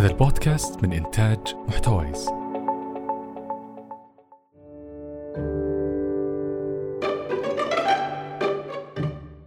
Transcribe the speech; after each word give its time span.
هذا 0.00 0.08
البودكاست 0.08 0.82
من 0.82 0.92
إنتاج 0.92 1.38
محتويس. 1.68 2.28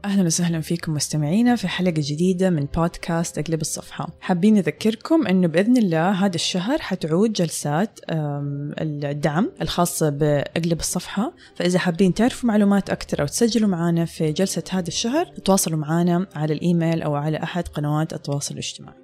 أهلا 0.06 0.24
وسهلا 0.26 0.62
فيكم 0.62 0.94
مستمعينا 0.94 1.56
في 1.56 1.68
حلقة 1.68 1.94
جديدة 1.98 2.50
من 2.50 2.68
بودكاست 2.76 3.38
أقلب 3.38 3.62
الصفحة. 3.62 4.08
حابين 4.22 4.54
نذكركم 4.54 5.28
أنه 5.28 5.48
بإذن 5.48 5.78
الله 5.78 6.12
هذا 6.12 6.36
الشهر 6.36 6.78
حتعود 6.82 7.34
جلسات 7.34 8.00
الدعم 8.10 9.52
الخاصة 9.62 10.10
بأقلب 10.10 10.80
الصفحة. 10.80 11.34
فإذا 11.56 11.80
حابين 11.80 12.14
تعرفوا 12.14 12.50
معلومات 12.50 12.90
أكثر 12.90 13.22
أو 13.22 13.26
تسجلوا 13.26 13.70
معنا 13.70 14.06
في 14.06 14.32
جلسة 14.32 14.64
هذا 14.72 14.88
الشهر 14.88 15.26
تواصلوا 15.26 15.80
معنا 15.80 16.28
على 16.36 16.54
الإيميل 16.54 17.02
أو 17.02 17.16
على 17.16 17.44
أحد 17.44 17.68
قنوات 17.68 18.14
التواصل 18.14 18.54
الاجتماعي. 18.54 19.03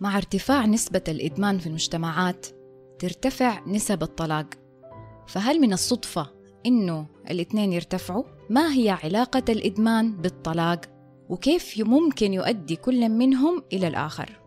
مع 0.00 0.16
ارتفاع 0.16 0.66
نسبة 0.66 1.02
الإدمان 1.08 1.58
في 1.58 1.66
المجتمعات 1.66 2.46
ترتفع 2.98 3.64
نسب 3.66 4.02
الطلاق 4.02 4.46
فهل 5.26 5.60
من 5.60 5.72
الصدفة 5.72 6.30
إنه 6.66 7.06
الاثنين 7.30 7.72
يرتفعوا؟ 7.72 8.24
ما 8.50 8.74
هي 8.74 8.90
علاقة 8.90 9.42
الإدمان 9.48 10.16
بالطلاق؟ 10.16 10.80
وكيف 11.28 11.78
ممكن 11.78 12.32
يؤدي 12.32 12.76
كل 12.76 13.08
منهم 13.08 13.62
إلى 13.72 13.88
الآخر؟ 13.88 14.40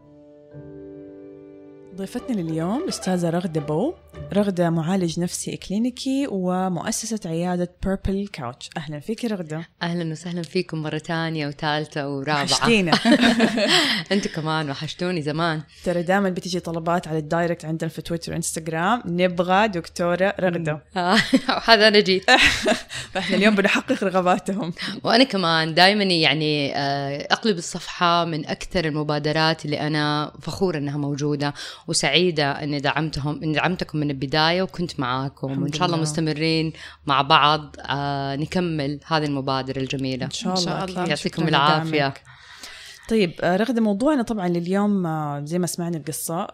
ضيفتنا 1.95 2.41
لليوم 2.41 2.83
الأستاذة 2.83 3.29
رغدة 3.29 3.61
بو 3.61 3.93
رغدة 4.33 4.69
معالج 4.69 5.19
نفسي 5.19 5.53
إكلينيكي 5.53 6.27
ومؤسسة 6.31 7.19
عيادة 7.25 7.71
بيربل 7.83 8.27
كاوتش 8.33 8.69
أهلا 8.77 8.99
فيك 8.99 9.25
رغدة. 9.25 9.67
أهلا 9.83 10.11
وسهلا 10.11 10.41
فيكم 10.41 10.77
مرة 10.77 10.97
ثانية 10.97 11.47
وثالثة 11.47 12.09
ورابعة. 12.09 12.43
وحشتينا. 12.43 12.91
أنتوا 14.11 14.31
كمان 14.31 14.69
وحشتوني 14.69 15.21
زمان. 15.21 15.61
ترى 15.83 16.03
دائما 16.03 16.29
بتجي 16.29 16.59
طلبات 16.59 17.07
على 17.07 17.17
الدايركت 17.17 17.65
عندنا 17.65 17.89
في 17.89 18.01
تويتر 18.01 18.31
وإنستغرام. 18.31 19.03
نبغى 19.05 19.67
دكتورة 19.67 20.33
رغدة. 20.39 20.83
آه، 20.97 21.17
هذا 21.65 21.87
أنا 21.87 21.99
جيت. 21.99 22.31
فاحنا 23.13 23.37
اليوم 23.37 23.55
بنحقق 23.55 24.03
رغباتهم. 24.03 24.73
وأنا 25.03 25.23
كمان 25.23 25.73
دائما 25.73 26.03
يعني 26.03 26.75
آه، 26.77 27.27
أقلب 27.31 27.57
الصفحة 27.57 28.25
من 28.25 28.47
أكثر 28.47 28.85
المبادرات 28.85 29.65
اللي 29.65 29.79
أنا 29.79 30.33
فخورة 30.41 30.77
إنها 30.77 30.97
موجودة 30.97 31.53
وسعيدة 31.87 32.51
إني 32.51 32.79
دعمتهم 32.79 33.43
إني 33.43 33.53
دعمتكم 33.53 34.02
من 34.03 34.11
البداية 34.11 34.61
وكنت 34.61 34.99
معاكم 34.99 35.63
وإن 35.63 35.73
شاء 35.73 35.85
الله 35.85 35.97
لله. 35.97 36.01
مستمرين 36.01 36.73
مع 37.05 37.21
بعض 37.21 37.75
آه، 37.79 38.35
نكمل 38.35 38.99
هذه 39.05 39.25
المبادرة 39.25 39.79
الجميلة 39.79 40.25
إن 40.25 40.31
شاء 40.31 40.53
إن 40.53 40.57
الله, 40.57 40.65
شاء 40.65 40.83
أكيد. 40.83 40.97
الله. 40.97 41.09
يعطيكم 41.09 41.47
العافية. 41.47 42.13
طيب 43.09 43.33
آه، 43.41 43.57
رغدة 43.57 43.81
موضوعنا 43.81 44.21
طبعا 44.23 44.47
لليوم 44.47 45.05
آه، 45.05 45.45
زي 45.45 45.59
ما 45.59 45.67
سمعنا 45.67 45.97
القصة 45.97 46.47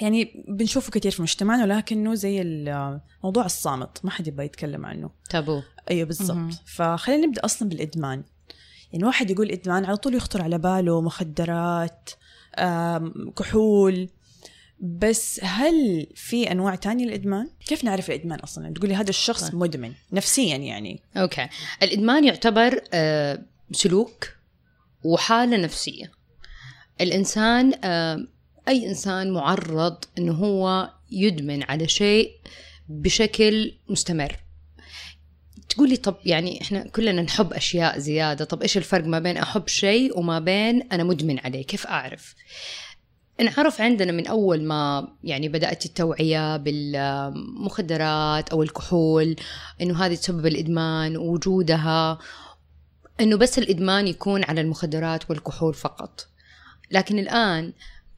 يعني 0.00 0.44
بنشوفه 0.48 0.90
كثير 0.90 1.12
في 1.12 1.22
مجتمعنا 1.22 1.64
ولكنه 1.64 2.14
زي 2.14 2.42
الموضوع 2.42 3.44
الصامت 3.44 4.04
ما 4.04 4.10
حد 4.10 4.26
يبغى 4.26 4.44
يتكلم 4.44 4.86
عنه 4.86 5.10
تابو 5.30 5.62
أيوه. 5.90 6.06
بالضبط 6.06 6.52
فخلينا 6.66 7.26
نبدأ 7.26 7.44
أصلا 7.44 7.68
بالإدمان 7.68 8.22
يعني 8.92 9.04
واحد 9.04 9.30
يقول 9.30 9.50
إدمان 9.50 9.84
على 9.84 9.96
طول 9.96 10.14
يخطر 10.14 10.42
على 10.42 10.58
باله 10.58 11.00
مخدرات 11.00 12.10
كحول 13.36 14.08
بس 14.82 15.40
هل 15.42 16.06
في 16.14 16.52
أنواع 16.52 16.74
تانية 16.74 17.04
للإدمان؟ 17.04 17.50
كيف 17.66 17.84
نعرف 17.84 18.10
الإدمان 18.10 18.38
أصلا؟ 18.38 18.74
تقولي 18.74 18.94
هذا 18.94 19.10
الشخص 19.10 19.44
طيب. 19.44 19.54
مدمن 19.54 19.92
نفسيا 20.12 20.56
يعني 20.56 21.00
أوكي 21.16 21.48
الإدمان 21.82 22.24
يعتبر 22.24 22.84
آه، 22.92 23.42
سلوك 23.72 24.28
وحالة 25.04 25.56
نفسية 25.56 26.12
الإنسان 27.00 27.72
آه، 27.84 28.26
أي 28.68 28.88
إنسان 28.88 29.30
معرض 29.30 30.04
انه 30.18 30.32
هو 30.32 30.90
يدمن 31.10 31.62
على 31.62 31.88
شيء 31.88 32.30
بشكل 32.88 33.74
مستمر 33.88 34.36
تقولي 35.68 35.96
طب 35.96 36.16
يعني 36.24 36.62
إحنا 36.62 36.88
كلنا 36.88 37.22
نحب 37.22 37.52
أشياء 37.52 37.98
زيادة 37.98 38.44
طب 38.44 38.62
إيش 38.62 38.76
الفرق 38.76 39.04
ما 39.04 39.18
بين 39.18 39.36
أحب 39.36 39.68
شيء 39.68 40.18
وما 40.18 40.38
بين 40.38 40.82
أنا 40.92 41.04
مدمن 41.04 41.38
عليه 41.38 41.64
كيف 41.66 41.86
أعرف 41.86 42.34
انعرف 43.42 43.80
عندنا 43.80 44.12
من 44.12 44.26
أول 44.26 44.64
ما 44.64 45.08
يعني 45.24 45.48
بدأت 45.48 45.86
التوعية 45.86 46.56
بالمخدرات 46.56 48.48
أو 48.48 48.62
الكحول 48.62 49.36
إنه 49.80 50.04
هذه 50.04 50.14
تسبب 50.14 50.46
الإدمان 50.46 51.16
ووجودها 51.16 52.18
إنه 53.20 53.36
بس 53.36 53.58
الإدمان 53.58 54.06
يكون 54.08 54.44
على 54.44 54.60
المخدرات 54.60 55.30
والكحول 55.30 55.74
فقط. 55.74 56.26
لكن 56.90 57.18
الآن 57.18 57.72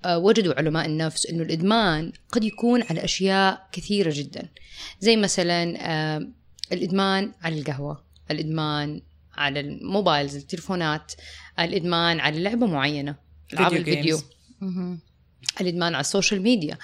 آه، 0.05 0.19
وجدوا 0.19 0.55
علماء 0.55 0.87
النفس 0.87 1.27
إنه 1.27 1.43
الإدمان 1.43 2.13
قد 2.33 2.45
يكون 2.45 2.83
على 2.83 3.05
أشياء 3.05 3.69
كثيرة 3.73 4.13
جدا. 4.15 4.49
زي 5.01 5.17
مثلا 5.17 5.75
آه، 5.81 6.29
الإدمان 6.73 7.33
على 7.43 7.59
القهوة 7.59 8.05
الإدمان 8.31 9.03
على 9.37 9.61
ال 9.61 9.70
mobiles 9.70 10.37
التليفونات 10.37 11.13
الإدمان 11.59 12.21
على 12.21 12.43
لعبة 12.43 12.67
معينة 12.67 13.15
العاب 13.53 13.73
فيديو 13.73 13.93
الفيديو. 13.93 14.19
الإدمان 15.61 15.95
على 15.95 16.01
ال 16.01 16.07
social 16.07 16.43
media 16.43 16.79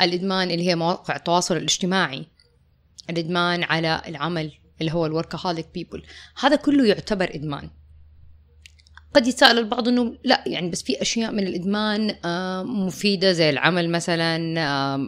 الإدمان 0.00 0.50
اللي 0.50 0.68
هي 0.68 0.76
مواقع 0.76 1.16
التواصل 1.16 1.56
الاجتماعي 1.56 2.26
الإدمان 3.10 3.62
على 3.62 4.02
العمل 4.06 4.52
اللي 4.80 4.92
هو 4.92 5.06
ال 5.06 5.12
workaholic 5.12 5.66
people 5.74 6.02
هذا 6.40 6.56
كله 6.56 6.86
يعتبر 6.86 7.30
إدمان. 7.34 7.70
قد 9.16 9.26
يتساءل 9.26 9.58
البعض 9.58 9.88
إنه 9.88 10.14
لا 10.24 10.44
يعني 10.46 10.70
بس 10.70 10.82
في 10.82 11.02
أشياء 11.02 11.32
من 11.32 11.46
الإدمان 11.46 12.14
مفيدة 12.66 13.32
زي 13.32 13.50
العمل 13.50 13.90
مثلا 13.90 14.36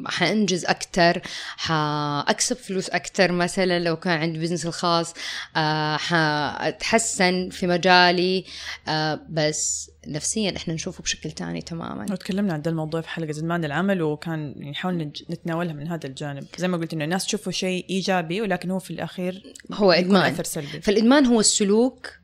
حأنجز 0.07 0.65
أكثر 0.65 1.23
حأكسب 1.57 2.57
فلوس 2.57 2.91
أكثر 2.91 3.33
مثلا 3.33 3.79
لو 3.79 3.97
كان 3.97 4.19
عندي 4.19 4.39
business 4.39 4.67
الخاص 4.67 5.15
آه، 5.57 5.97
حأتحسن 5.97 7.49
في 7.51 7.67
مجالي 7.67 8.45
آه، 8.89 9.21
بس 9.29 9.91
نفسيا 10.07 10.57
إحنا 10.57 10.75
نشوفه 10.75 11.03
بشكل 11.03 11.31
تاني 11.31 11.63
تماما. 11.63 12.07
وتكلمنا 12.11 12.53
عن 12.53 12.63
ده 12.63 12.71
الموضوع 12.71 13.01
في 13.01 13.09
حلقة 13.09 13.39
إدمان 13.39 13.65
العمل 13.65 14.03
وكان 14.03 14.71
نحاول 14.71 15.13
نتناولها 15.31 15.73
من 15.73 15.89
هذا 15.89 16.07
الجانب. 16.07 16.47
زي 16.57 16.69
ما 16.69 16.77
قلت 16.77 16.93
إنه 16.93 17.05
الناس 17.05 17.27
تشوفه 17.27 17.51
شيء 17.51 17.87
إيجابي 17.91 18.41
ولكن 18.41 18.71
هو 18.71 18.79
في 18.79 18.91
الأخير 18.91 19.55
هو 19.73 19.93
إدمان. 19.93 20.33
أثر 20.33 20.45
سلبي. 20.45 20.81
فالإدمان 20.81 21.27
هو 21.27 21.41
السلوك 21.41 22.19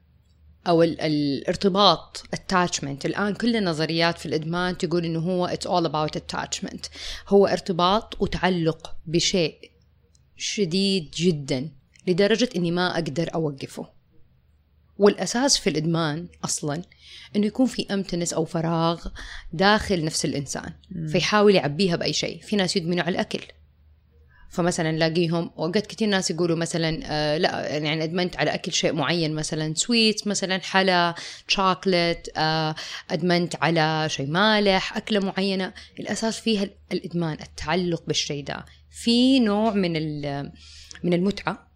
أو 0.67 0.83
ال- 0.83 1.01
الارتباط 1.01 2.23
attachment. 2.37 3.05
الآن 3.05 3.35
كل 3.35 3.57
النظريات 3.57 4.19
في 4.19 4.27
الإدمان 4.27 4.79
تقول 4.79 5.05
إنه 5.05 5.19
هو 5.21 5.49
it's 5.49 5.67
all 5.69 5.89
about 5.89 6.21
attachment. 6.21 6.89
هو 7.29 7.47
ارتباط 7.47 8.23
وتعلق 8.23 8.97
بشيء 9.07 9.71
شديد 10.37 11.11
جدا 11.11 11.71
لدرجة 12.07 12.49
إني 12.57 12.71
ما 12.71 12.95
أقدر 12.95 13.35
أوقفه. 13.35 13.87
والأساس 14.99 15.59
في 15.59 15.71
الإدمان 15.71 16.29
أصلا 16.45 16.83
إنه 17.37 17.47
يكون 17.47 17.67
في 17.67 17.87
emptiness 17.95 18.33
أو 18.33 18.45
فراغ 18.45 19.07
داخل 19.53 20.05
نفس 20.05 20.25
الإنسان 20.25 20.73
فيحاول 21.09 21.55
يعبيها 21.55 21.97
بأي 21.97 22.13
شيء. 22.13 22.41
في 22.43 22.57
ناس 22.57 22.77
يدمنوا 22.77 23.03
على 23.05 23.15
الأكل. 23.15 23.41
فمثلا 24.51 24.91
نلاقيهم 24.93 25.51
اوقات 25.59 25.87
كثير 25.87 26.09
ناس 26.09 26.31
يقولوا 26.31 26.57
مثلا 26.57 27.01
آه 27.05 27.37
لا 27.37 27.69
يعني 27.77 28.05
أدمنت 28.05 28.37
على 28.37 28.55
أكل 28.55 28.73
شيء 28.73 28.93
معين 28.93 29.35
مثلا 29.35 29.75
سويت 29.75 30.29
مثلا 30.29 30.59
حلا 30.59 31.15
شوكلت 31.49 32.31
آه 32.37 32.75
أدمنت 33.11 33.57
على 33.57 34.09
شيء 34.09 34.27
مالح 34.27 34.97
أكلة 34.97 35.21
معينة. 35.21 35.73
الأساس 36.01 36.41
فيها 36.41 36.69
الإدمان 36.93 37.37
التعلق 37.43 38.03
بالشيء 38.07 38.45
ده. 38.45 38.65
في 38.91 39.41
نوع 39.41 39.71
من 39.75 39.93
من 41.05 41.13
المتعة 41.13 41.69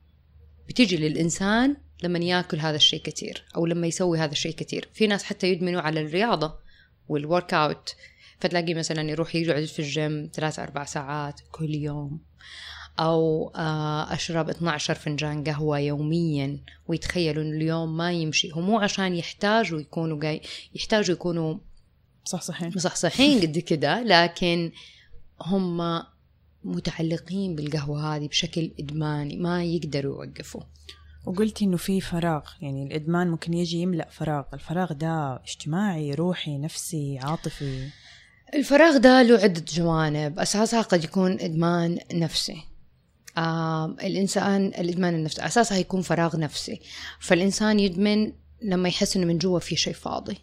بتيجي 0.69 0.97
للإنسان 0.97 1.77
لما 2.03 2.19
ياكل 2.19 2.59
هذا 2.59 2.77
الشيء 2.77 3.03
كثير 3.03 3.45
أو 3.57 3.67
لما 3.67 3.87
يسوي 3.87 4.19
هذا 4.19 4.33
الشيء 4.33 4.53
كثير 4.53 4.89
في 4.93 5.07
ناس 5.07 5.25
حتى 5.25 5.49
يدمنوا 5.49 5.81
على 5.81 6.01
الرياضة 6.01 6.59
وال 7.09 7.55
workout 7.55 7.95
فتلاقي 8.41 8.75
مثلا 8.75 9.11
يروح 9.11 9.35
يقعد 9.35 9.65
في 9.65 9.79
الجيم 9.79 10.31
ثلاثة 10.35 10.63
أربع 10.63 10.85
ساعات 10.85 11.41
كل 11.51 11.75
يوم. 11.75 12.28
أو 12.99 13.49
آه، 13.57 14.15
أشرب 14.15 14.49
12 14.49 14.95
فنجان 14.95 15.45
قهوة 15.45 15.79
يوميا 15.79 16.59
ويتخيلوا 16.89 17.43
إن 17.43 17.55
اليوم 17.55 17.97
ما 17.97 18.13
يمشي. 18.13 18.53
هو 18.53 18.61
مو 18.61 18.79
عشان 18.79 19.15
يحتاجوا 19.15 19.81
يكونوا 19.81 20.21
جاي 20.21 20.43
يحتاجوا 20.75 21.15
يكونوا 21.15 21.59
صح 22.25 22.43
صحيح 22.43 22.77
مصحصحين 22.77 23.41
قد 23.41 23.59
كده 23.59 24.03
لكن 24.03 24.73
هم 25.41 26.03
متعلقين 26.65 27.57
بالقهوة 27.57 28.17
هذه 28.17 28.29
بشكل 28.29 28.71
إدماني 28.81 29.37
ما 29.37 29.65
يقدروا 29.65 30.25
يوقفوا. 30.25 30.63
وقلتي 31.27 31.65
إنه 31.65 31.77
في 31.77 32.01
فراغ 32.01 32.43
يعني 32.61 32.83
الإدمان 32.83 33.29
ممكن 33.31 33.55
يجي 33.55 33.79
يملأ 33.79 34.09
فراغ. 34.11 34.45
الفراغ 34.55 34.93
ده 34.93 35.37
اجتماعي 35.37 36.15
روحي 36.15 36.59
نفسي 36.59 37.19
عاطفي. 37.19 37.89
الفراغ 38.55 38.97
ده 38.97 39.23
له 39.23 39.39
عدة 39.39 39.65
جوانب. 39.69 40.39
أساسها 40.39 40.83
قد 40.83 41.05
يكون 41.05 41.41
إدمان 41.41 41.99
نفسي. 42.13 42.63
آه 43.39 43.85
الإنسان 43.87 44.67
الإدمان 44.67 45.15
النفسي 45.15 45.47
أساسها 45.47 45.79
يكون 45.79 46.03
فراغ 46.03 46.37
نفسي. 46.37 46.81
فالإنسان 47.21 47.81
يدمن 47.81 48.33
لما 48.63 48.89
يحس 48.89 49.17
إنه 49.17 49.27
من 49.27 49.39
جوا 49.39 49.59
في 49.59 49.77
شيء 49.77 49.93
فاضي. 49.93 50.39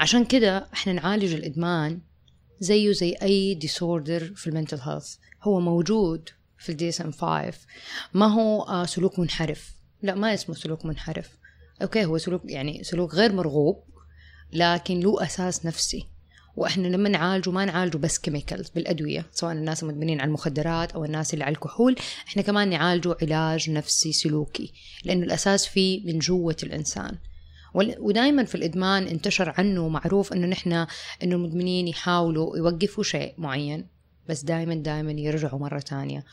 عشان 0.00 0.24
كده 0.24 0.66
إحنا 0.74 0.92
نعالج 0.92 1.34
الإدمان 1.34 2.00
زيه 2.60 2.92
زي 2.92 3.16
أي 3.22 3.54
disorder 3.54 4.32
في 4.34 4.46
ال 4.46 4.51
mental 4.51 4.80
health 4.80 5.14
هو 5.42 5.60
موجود 5.60 6.28
في 6.58 6.72
ال 6.72 6.88
DSM 6.88 7.12
5 7.12 7.52
ما 8.14 8.26
هو 8.26 8.62
آه، 8.62 8.86
سلوك 8.86 9.18
منحرف. 9.18 9.74
لا 10.02 10.14
ما 10.14 10.34
اسمه 10.34 10.54
سلوك 10.54 10.86
منحرف. 10.86 11.28
okay 11.82 12.04
هو 12.04 12.18
سلوك 12.18 12.42
يعني 12.44 12.84
سلوك 12.84 13.14
غير 13.14 13.32
مرغوب 13.32 13.84
لكن 14.52 15.00
له 15.00 15.22
أساس 15.22 15.66
نفسي. 15.66 16.15
وإحنا 16.56 16.88
لما 16.88 17.08
نعالجه 17.08 17.50
ما 17.50 17.64
نعالجه 17.64 17.96
بس 17.96 18.18
chemicals 18.18 18.68
بالأدوية 18.68 19.26
سواء 19.32 19.52
الناس 19.52 19.82
المدمنين 19.82 20.20
على 20.20 20.28
المخدرات 20.28 20.92
أو 20.92 21.04
الناس 21.04 21.34
اللي 21.34 21.44
على 21.44 21.52
الكحول 21.52 21.96
إحنا 22.28 22.42
كمان 22.42 22.70
نعالجه 22.70 23.16
علاج 23.22 23.70
نفسي 23.70 24.12
سلوكي 24.12 24.72
لأنه 25.04 25.24
الأساس 25.26 25.66
فيه 25.66 26.06
من 26.06 26.18
جوة 26.18 26.56
الإنسان. 26.62 27.16
ودائما 27.74 28.44
في 28.44 28.54
الإدمان 28.54 29.06
انتشر 29.06 29.54
عنه 29.58 29.88
معروف 29.88 30.32
إنه 30.32 30.46
نحن 30.46 30.72
إنه 31.22 31.36
المدمنين 31.36 31.88
يحاولوا 31.88 32.56
يوقفوا 32.56 33.04
شيء 33.04 33.34
معين 33.38 33.86
بس 34.28 34.44
دائما 34.44 34.74
دائما 34.74 35.12
يرجعوا 35.12 35.60
مرة 35.60 35.78
ثانية 35.78 36.24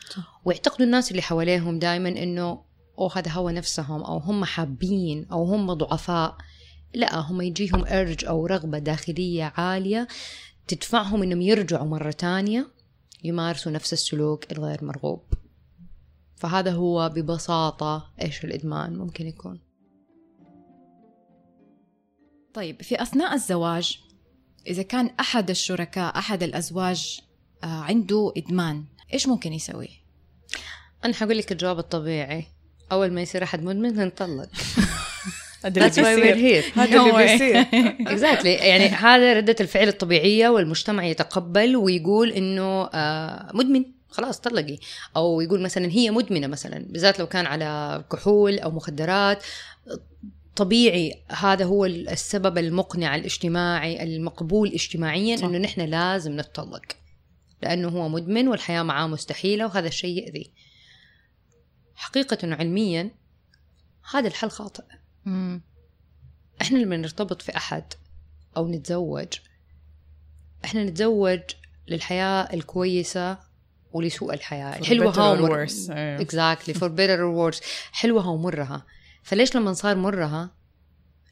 ويعتقدوا 0.44 0.86
الناس 0.86 1.10
اللي 1.10 1.22
حواليهم 1.22 1.78
دائما 1.78 2.08
إنه 2.08 2.60
أو 2.98 3.08
هذا 3.08 3.30
هو 3.30 3.50
نفسهم 3.50 4.02
أو 4.02 4.18
هم 4.18 4.44
حابين 4.44 5.26
أو 5.32 5.44
هم 5.44 5.72
ضعفاء. 5.72 6.36
لا 6.94 7.20
هم 7.20 7.40
يجيهم 7.40 7.84
ارج 7.86 8.24
أو 8.24 8.46
رغبة 8.46 8.78
داخلية 8.78 9.52
عالية 9.56 10.08
تدفعهم 10.68 11.22
إنهم 11.22 11.42
يرجعوا 11.42 11.86
مرة 11.86 12.10
ثانية 12.10 12.66
يمارسوا 13.24 13.72
نفس 13.72 13.92
السلوك 13.92 14.52
الغير 14.52 14.84
مرغوب. 14.84 15.22
فهذا 16.36 16.70
هو 16.70 17.08
ببساطة 17.08 18.12
إيش 18.22 18.44
الإدمان 18.44 18.96
ممكن 18.96 19.26
يكون. 19.26 19.60
طيب 22.54 22.82
في 22.82 23.02
أثناء 23.02 23.34
الزواج 23.34 23.98
إذا 24.66 24.82
كان 24.82 25.10
أحد 25.20 25.50
الشركاء 25.50 26.18
أحد 26.18 26.42
الأزواج 26.42 27.20
آه، 27.64 27.66
عنده 27.66 28.32
إدمان 28.36 28.84
إيش 29.12 29.28
ممكن 29.28 29.52
يسوي؟ 29.52 29.88
أنا 31.04 31.14
حقول 31.14 31.38
لك 31.38 31.52
الجواب 31.52 31.78
الطبيعي. 31.78 32.46
أول 32.92 33.12
ما 33.12 33.22
يصير 33.22 33.42
أحد 33.42 33.62
مدمن 33.62 34.06
نطلق 34.06 34.48
هذا 35.64 36.12
اللي 36.14 36.32
بيصير. 36.32 36.72
هذا 36.74 37.00
اللي 37.00 37.12
بيصير. 37.12 37.66
اكزاكتلي 38.12 38.52
يعني 38.52 38.84
هذا 38.84 39.32
ردة 39.32 39.56
الفعل 39.60 39.88
الطبيعية 39.88 40.48
والمجتمع 40.48 41.04
يتقبل 41.04 41.76
ويقول 41.76 42.30
إنه 42.30 42.84
آه، 42.94 43.50
مدمن. 43.54 43.84
خلاص 44.08 44.40
طلقي 44.40 44.78
أو 45.16 45.40
يقول 45.40 45.62
مثلا 45.62 45.90
هي 45.90 46.10
مدمنة 46.10 46.46
مثلا 46.46 46.86
بالذات 46.88 47.18
لو 47.18 47.26
كان 47.26 47.46
على 47.46 48.04
كحول 48.12 48.58
أو 48.58 48.70
مخدرات. 48.70 49.42
طبيعي 50.56 51.22
هذا 51.28 51.64
هو 51.64 51.84
السبب 51.84 52.58
المقنع 52.58 53.16
الاجتماعي 53.16 54.02
المقبول 54.02 54.68
اجتماعيا 54.68 55.36
إنه 55.36 55.58
نحن 55.58 55.80
لازم 55.80 56.40
نتطلق. 56.40 56.84
لأنه 57.62 57.88
هو 57.88 58.08
مدمن 58.08 58.48
والحياة 58.48 58.82
معاه 58.82 59.06
مستحيلة 59.06 59.66
وهذا 59.66 59.88
الشيء 59.88 60.24
يؤذي 60.24 60.50
حقيقه 61.94 62.54
علميا 62.54 63.10
هذا 64.10 64.28
الحل 64.28 64.50
خاطئ. 64.50 64.84
مم. 65.24 65.62
إحنا 66.62 66.78
لما 66.78 66.96
نرتبط 66.96 67.42
في 67.42 67.56
أحد 67.56 67.84
أو 68.56 68.68
نتزوج 68.68 69.28
إحنا 70.64 70.84
نتزوج 70.84 71.40
للحياة 71.88 72.54
الكويسة 72.54 73.38
ولسوء 73.92 74.34
الحياة. 74.34 74.72
حلوها 74.84 75.30
ومر 75.30 75.66
exactly 76.20 76.74
for 76.74 76.88
better 76.88 77.22
or 77.22 77.54
حلوها 77.92 78.26
ومرها 78.26 78.86
فليش 79.22 79.56
لما 79.56 79.72
صار 79.72 79.96
مرها 79.96 80.50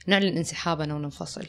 نعلن 0.06 0.36
انسحابنا 0.36 0.94
وننفصل؟ 0.94 1.46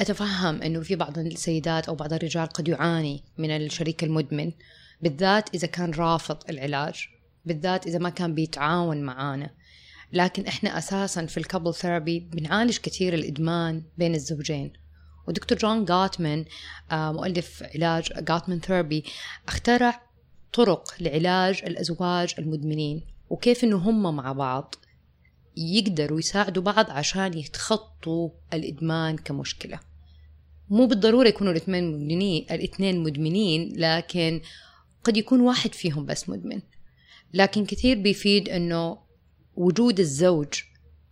أتفهم 0.00 0.62
أنه 0.62 0.80
في 0.80 0.96
بعض 0.96 1.18
السيدات 1.18 1.88
أو 1.88 1.94
بعض 1.94 2.12
الرجال 2.12 2.46
قد 2.46 2.68
يعاني 2.68 3.24
من 3.38 3.50
الشريك 3.50 4.04
المدمن 4.04 4.52
بالذات 5.00 5.54
إذا 5.54 5.66
كان 5.66 5.90
رافض 5.90 6.38
العلاج 6.50 7.08
بالذات 7.44 7.86
إذا 7.86 7.98
ما 7.98 8.10
كان 8.10 8.34
بيتعاون 8.34 9.02
معانا. 9.02 9.50
لكن 10.14 10.46
إحنا 10.46 10.78
أساسا 10.78 11.26
في 11.26 11.36
ال 11.36 11.41
couple 11.41 11.74
therapy 11.74 12.20
بنعالج 12.20 12.78
كثير 12.78 13.14
الإدمان 13.14 13.82
بين 13.98 14.14
الزوجين. 14.14 14.72
ودكتور 15.28 15.58
جون 15.58 15.84
جاتمان 15.84 16.44
آه، 16.92 17.12
مؤلف 17.12 17.62
علاج 17.74 18.08
جاتمان 18.18 18.60
ثيرابي 18.60 19.04
اخترع 19.48 20.02
طرق 20.52 20.94
لعلاج 21.00 21.62
الأزواج 21.66 22.34
المدمنين 22.38 23.02
وكيف 23.30 23.64
إنه 23.64 23.76
هم 23.76 24.16
مع 24.16 24.32
بعض 24.32 24.74
يقدروا 25.56 26.18
يساعدوا 26.18 26.62
بعض 26.62 26.90
عشان 26.90 27.38
يتخطوا 27.38 28.30
الإدمان 28.52 29.16
كمشكلة. 29.16 29.80
مو 30.70 30.86
بالضرورة 30.86 31.28
يكونوا 31.28 31.52
الاثنين 31.52 31.92
مدمنين 31.92 32.46
الاثنين 32.50 33.02
مدمنين 33.02 33.72
لكن 33.76 34.40
قد 35.04 35.16
يكون 35.16 35.40
واحد 35.40 35.74
فيهم 35.74 36.06
بس 36.06 36.28
مدمن. 36.28 36.60
لكن 37.34 37.64
كثير 37.64 37.98
بيفيد 37.98 38.48
إنه 38.48 39.03
وجود 39.56 40.00
الزوج 40.00 40.62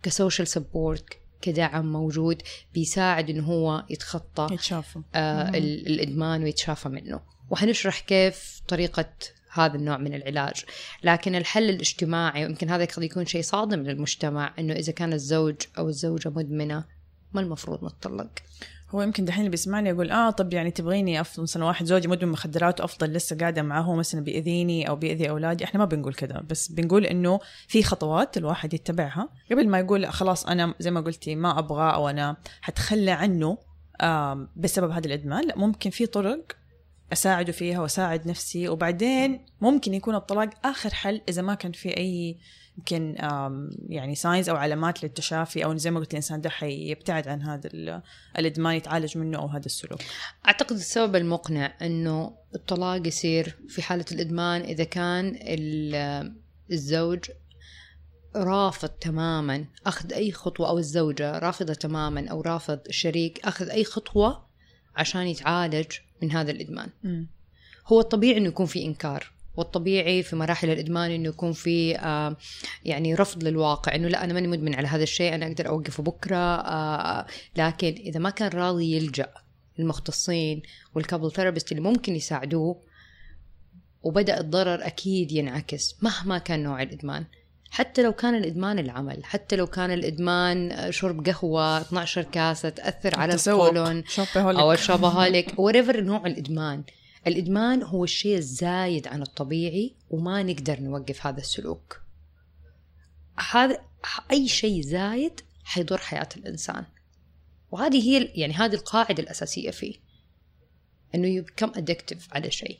كسوشيال 0.03 0.47
سبورت 0.47 1.05
كدعم 1.41 1.91
موجود 1.91 2.41
بيساعد 2.73 3.29
إنه 3.29 3.43
هو 3.43 3.85
يتخطى 3.89 4.47
يتشافى. 4.51 5.01
آه 5.15 5.49
الإدمان 5.49 6.43
ويتشافى 6.43 6.89
منه. 6.89 7.19
وحنشرح 7.49 7.99
كيف 7.99 8.61
طريقة 8.67 9.09
هذا 9.51 9.75
النوع 9.75 9.97
من 9.97 10.13
العلاج. 10.13 10.65
لكن 11.03 11.35
الحل 11.35 11.69
الاجتماعي 11.69 12.45
ويمكن 12.45 12.69
هذا 12.69 12.85
قد 12.85 13.03
يكون 13.03 13.25
شيء 13.25 13.41
صادم 13.41 13.79
للمجتمع 13.79 14.53
إنه 14.59 14.73
إذا 14.73 14.91
كان 14.91 15.13
الزوج 15.13 15.55
أو 15.77 15.89
الزوجة 15.89 16.29
مدمنة 16.29 16.85
ما 17.33 17.41
المفروض 17.41 17.85
نتطلق. 17.85 18.29
هو 18.95 19.01
يمكن 19.01 19.25
دحين 19.25 19.39
اللي 19.39 19.49
بيسمعني 19.49 19.89
يقول 19.89 20.11
آه 20.11 20.29
طب 20.29 20.53
يعني 20.53 20.71
تبغيني 20.71 21.21
أفضل 21.21 21.43
مثلا 21.43 21.65
واحد 21.65 21.85
زوجي 21.85 22.07
مدمن 22.07 22.31
مخدرات 22.31 22.81
وأفضل 22.81 23.13
لسه 23.13 23.37
قاعدة 23.37 23.61
معاه 23.61 23.81
هو 23.81 23.95
مثلا 23.95 24.21
بيأذيني 24.21 24.89
أو 24.89 24.95
بيأذي 24.95 25.29
أولادي؟ 25.29 25.63
إحنا 25.63 25.79
ما 25.79 25.85
بنقول 25.85 26.13
كذا 26.13 26.43
بس 26.49 26.67
بنقول 26.67 27.05
إنه 27.05 27.39
في 27.67 27.83
خطوات 27.83 28.37
الواحد 28.37 28.73
يتبعها. 28.73 29.29
قبل 29.51 29.67
ما 29.69 29.79
يقول 29.79 30.07
خلاص 30.07 30.45
أنا 30.45 30.73
زي 30.79 30.91
ما 30.91 31.01
قلتي 31.01 31.35
ما 31.35 31.59
أبغى 31.59 31.93
أو 31.93 32.09
أنا 32.09 32.37
حتخلى 32.61 33.11
عنه 33.11 33.57
بسبب 34.55 34.91
هذا 34.91 35.07
الإدمان 35.07 35.47
لا 35.47 35.57
ممكن 35.57 35.89
في 35.89 36.05
طرق 36.05 36.62
أساعده 37.13 37.51
فيها 37.51 37.79
وأساعد 37.81 38.27
نفسي 38.27 38.69
وبعدين 38.69 39.45
ممكن 39.61 39.93
يكون 39.93 40.15
الطلاق 40.15 40.49
آخر 40.65 40.93
حل 40.93 41.21
إذا 41.29 41.41
ما 41.41 41.55
كان 41.55 41.71
في 41.71 41.97
أي 41.97 42.37
يمكن 42.77 43.15
يعني 43.89 44.15
ساينز 44.15 44.49
أو 44.49 44.55
علامات 44.55 45.03
للتشافي 45.03 45.65
أو 45.65 45.77
زي 45.77 45.91
ما 45.91 45.99
قلت 45.99 46.11
الإنسان 46.11 46.41
ده 46.41 46.49
حيبتعد 46.49 47.27
عن 47.27 47.41
هذا 47.41 47.69
الادمان 48.39 48.75
يتعالج 48.75 49.17
منه 49.17 49.37
أو 49.37 49.47
هذا 49.47 49.65
السلوك. 49.65 49.99
أعتقد 50.47 50.75
السبب 50.75 51.15
المقنع 51.15 51.73
إنه 51.81 52.37
الطلاق 52.55 53.07
يصير 53.07 53.57
في 53.69 53.81
حالة 53.81 54.05
الإدمان 54.11 54.61
إذا 54.61 54.83
كان 54.83 55.39
الزوج 56.71 57.19
رافض 58.35 58.89
تماما 58.89 59.65
أخذ 59.85 60.13
أي 60.13 60.31
خطوة 60.31 60.69
أو 60.69 60.77
الزوجة 60.77 61.39
رافضة 61.39 61.73
تماما 61.73 62.27
أو 62.29 62.41
رافض 62.41 62.79
الشريك 62.89 63.45
أخذ 63.45 63.69
أي 63.69 63.83
خطوة 63.83 64.45
عشان 64.95 65.27
يتعالج 65.27 65.91
من 66.23 66.31
هذا 66.31 66.51
الإدمان 66.51 66.89
م. 67.03 67.23
هو 67.87 67.99
الطبيعي 67.99 68.37
إنه 68.37 68.47
يكون 68.47 68.65
في 68.65 68.85
إنكار 68.85 69.31
والطبيعي 69.57 70.23
في 70.23 70.35
مراحل 70.35 70.69
الإدمان 70.69 71.11
إنه 71.11 71.29
يكون 71.29 71.53
في 71.53 71.97
آه 71.97 72.37
يعني 72.85 73.15
رفض 73.15 73.43
للواقع 73.43 73.95
إنه 73.95 74.07
لا 74.07 74.23
أنا 74.23 74.33
ماني 74.33 74.47
مدمن 74.47 74.75
على 74.75 74.87
هذا 74.87 75.03
الشيء 75.03 75.35
أنا 75.35 75.47
أقدر 75.47 75.67
أوقفه 75.67 76.03
بكرة 76.03 76.37
آه 76.37 77.27
لكن 77.57 77.87
إذا 77.87 78.19
ما 78.19 78.29
كان 78.29 78.49
راضي 78.49 78.95
يلجأ 78.95 79.33
المختصين 79.79 80.61
وال 80.95 81.04
couple 81.04 81.31
therapist 81.31 81.71
اللي 81.71 81.83
ممكن 81.83 82.15
يساعدوه 82.15 82.81
وبدأ 84.03 84.39
الضرر 84.39 84.85
أكيد 84.85 85.31
ينعكس 85.31 85.95
مهما 86.03 86.37
كان 86.37 86.63
نوع 86.63 86.81
الإدمان 86.81 87.25
حتى 87.73 88.03
لو 88.03 88.13
كان 88.13 88.35
الإدمان 88.35 88.79
العمل 88.79 89.25
حتى 89.25 89.55
لو 89.55 89.67
كان 89.67 89.91
الإدمان 89.91 90.91
شرب 90.91 91.29
قهوة 91.29 91.81
12 91.81 92.23
كاسة 92.23 92.69
تأثر 92.69 93.19
على 93.19 93.33
القولون 93.33 94.03
أو 94.35 94.71
الشوبهوليك 94.77 95.59
وريفر 95.59 96.01
نوع 96.01 96.25
الإدمان. 96.25 96.83
الإدمان 97.27 97.83
هو 97.83 98.03
الشيء 98.03 98.37
الزايد 98.37 99.07
عن 99.07 99.21
الطبيعي 99.21 99.95
وما 100.09 100.43
نقدر 100.43 100.79
نوقف 100.79 101.27
هذا 101.27 101.37
السلوك. 101.37 102.01
هذا 103.51 103.77
أي 104.31 104.47
شيء 104.47 104.81
زايد 104.81 105.41
حيضر 105.63 105.97
حياة 105.97 106.29
الإنسان. 106.37 106.85
وهذه 107.71 108.09
هي 108.09 108.31
يعني 108.35 108.53
هذه 108.53 108.73
القاعدة 108.73 109.23
الأساسية 109.23 109.71
فيه. 109.71 109.95
إنه 111.15 111.27
يبكم 111.27 111.71
ادكتيف 111.75 112.33
على 112.33 112.51
شيء. 112.51 112.79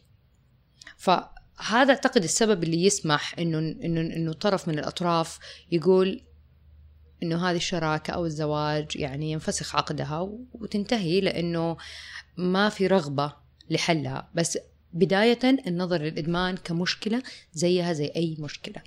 ف 0.98 1.10
هذا 1.58 1.94
أعتقد 1.94 2.24
السبب 2.24 2.64
اللي 2.64 2.86
يسمح 2.86 3.36
إنه 3.40 3.58
إنه 3.58 4.02
إنه 4.02 4.34
طرف 4.34 4.68
من 4.68 4.80
الأطراف 4.80 5.40
يقول 5.72 6.22
إنه 7.24 7.50
هذه 7.50 7.56
الشراكة 7.56 8.12
أو 8.12 8.26
الزواج 8.26 8.96
يعني 8.96 9.32
ينفسخ 9.32 9.76
عقدها 9.76 10.30
وتنتهي 10.54 11.22
لإنه 11.22 11.78
ما 12.38 12.70
في 12.70 12.88
رغبة 12.88 13.34
لحلها. 13.70 14.30
بس 14.36 14.58
بداية 14.94 15.40
النظر 15.68 16.02
للإدمان 16.02 16.58
كمشكلة 16.58 17.24
زيها 17.54 17.94
زي 17.94 18.12
أي 18.16 18.36
مشكلة. 18.40 18.82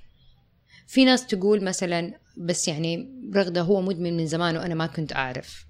في 0.87 1.05
ناس 1.05 1.27
تقول 1.27 1.65
مثلا 1.65 2.19
بس 2.37 2.69
يعني 2.69 3.09
رغدة 3.35 3.61
هو 3.61 3.81
مدمن 3.81 4.17
من 4.17 4.27
زمان 4.27 4.57
وأنا 4.57 4.75
ما 4.75 4.87
كنت 4.87 5.13
أعرف. 5.13 5.66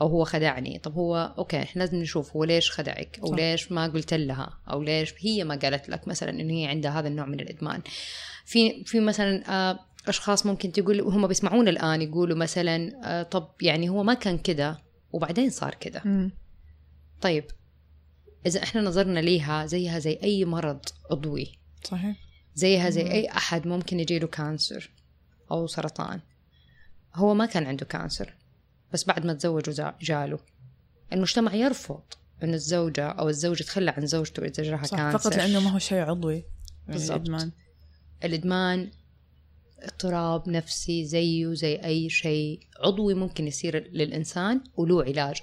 أو 0.00 0.06
هو 0.06 0.24
خدعني. 0.24 0.78
طب 0.78 0.94
هو 0.94 1.34
okay 1.38 1.62
إحنا 1.62 1.80
لازم 1.80 1.98
نشوف 1.98 2.36
هو 2.36 2.44
ليش 2.44 2.70
خدعك؟ 2.70 3.18
أو 3.22 3.26
صح. 3.26 3.36
ليش 3.36 3.72
ما 3.72 3.86
قلت 3.86 4.14
لها؟ 4.14 4.58
أو 4.70 4.82
ليش 4.82 5.14
هي 5.18 5.44
ما 5.44 5.54
قالت 5.54 5.88
لك 5.88 6.08
مثلا 6.08 6.30
انه 6.30 6.54
هي 6.54 6.66
عندها 6.66 7.00
هذا 7.00 7.08
النوع 7.08 7.26
من 7.26 7.40
الإدمان؟ 7.40 7.82
في 8.44 8.84
في 8.84 9.00
مثلا 9.00 9.42
آه، 9.48 9.78
أشخاص 10.08 10.46
ممكن 10.46 10.72
تقول 10.72 11.00
وهم 11.00 11.26
بيسمعونا 11.26 11.70
الآن 11.70 12.02
يقولوا 12.02 12.36
مثلا 12.36 12.92
آه، 13.04 13.22
طب 13.22 13.48
يعني 13.62 13.88
هو 13.88 14.02
ما 14.02 14.14
كان 14.14 14.38
كده 14.38 14.78
وبعدين 15.12 15.50
صار 15.50 15.76
مم. 16.04 16.30
طيب 17.20 17.44
إذا 18.46 18.62
إحنا 18.62 18.80
نظرنا 18.80 19.20
ليها 19.20 19.66
زيها 19.66 19.98
زي 19.98 20.18
أي 20.22 20.44
مرض 20.44 20.80
عضوي. 21.10 21.58
صحيح. 21.84 22.16
زيها 22.54 22.90
زي 22.90 23.04
مم. 23.04 23.10
أي 23.10 23.30
أحد 23.30 23.66
ممكن 23.66 24.00
يجيله 24.00 24.26
cancer 24.26 24.90
أو 25.50 25.66
سرطان. 25.66 26.20
هو 27.14 27.34
ما 27.34 27.46
كان 27.46 27.66
عنده 27.66 27.86
cancer. 27.86 28.34
بس 28.92 29.04
بعد 29.04 29.26
ما 29.26 29.32
تزوج 29.34 29.70
وزا- 29.70 29.94
جاله. 30.00 30.38
المجتمع 31.12 31.54
يرفض 31.54 32.00
انه 32.42 32.54
الزوجة 32.54 33.08
أو 33.08 33.28
الزوج 33.28 33.60
يتخلى 33.60 33.90
عن 33.90 34.06
زوجته 34.06 34.44
إذا 34.44 34.62
جاها 34.62 34.84
صح 34.84 34.96
cancer. 34.96 35.18
فقط 35.18 35.36
لأنه 35.36 35.60
ما 35.60 35.70
هو 35.70 35.78
شيء 35.78 35.98
عضوي 35.98 36.34
يعني 36.34 36.44
بالضبط. 36.88 37.16
الإدمان. 37.16 37.50
الإدمان 38.24 38.90
اضطراب 39.82 40.48
نفسي 40.48 41.04
زيه 41.04 41.54
زي 41.54 41.74
أي 41.76 42.10
شيء 42.10 42.60
عضوي 42.80 43.14
ممكن 43.14 43.46
يصير 43.46 43.88
للإنسان 43.92 44.60
وله 44.76 45.02
علاج. 45.04 45.36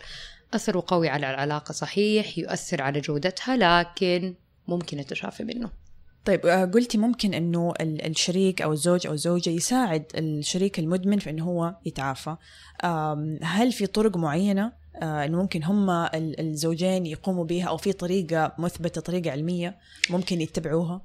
اثره 0.53 0.83
قوي 0.87 1.09
على 1.09 1.29
العلاقة 1.29 1.71
صحيح 1.71 2.37
يؤثر 2.37 2.81
على 2.81 2.99
جودتها 2.99 3.57
لكن 3.57 4.35
ممكن 4.67 4.99
يتشافى 4.99 5.43
منه. 5.43 5.69
طيب 6.25 6.45
آه، 6.45 6.65
قلتي 6.65 6.97
ممكن 6.97 7.33
إنه 7.33 7.73
ال- 7.81 8.05
الشريك 8.05 8.61
أو 8.61 8.71
الزوج 8.73 9.07
أو 9.07 9.13
الزوجة 9.13 9.49
يساعد 9.49 10.05
الشريك 10.15 10.79
المدمن 10.79 11.19
في 11.19 11.29
إنه 11.29 11.43
هو 11.45 11.75
يتعافى. 11.85 12.35
هل 13.43 13.71
في 13.71 13.87
طرق 13.87 14.17
معينة 14.17 14.71
آه، 15.01 15.25
إنه 15.25 15.37
ممكن 15.37 15.63
هم 15.63 15.89
ال- 15.89 16.39
الزوجين 16.39 17.05
يقوموا 17.05 17.43
بها 17.45 17.65
أو 17.65 17.77
في 17.77 17.93
طريقة 17.93 18.53
مثبتة 18.57 19.01
طريقة 19.01 19.31
علمية 19.31 19.77
ممكن 20.09 20.41
يتبعوها؟ 20.41 21.01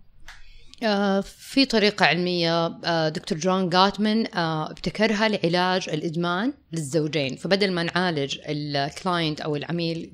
آه، 0.82 1.20
في 1.20 1.64
طريقة 1.66 2.06
علمية 2.06 2.68
دكتور 3.08 3.38
جون 3.38 3.68
جاتمان 3.68 4.26
ابتكرها 4.36 5.28
لعلاج 5.28 5.88
الإدمان 5.88 6.52
للزوجين. 6.72 7.36
فبدل 7.36 7.72
ما 7.72 7.82
نعالج 7.82 8.38
ال 8.48 8.62
client 8.62 9.40
أو 9.40 9.56
العميل 9.56 10.12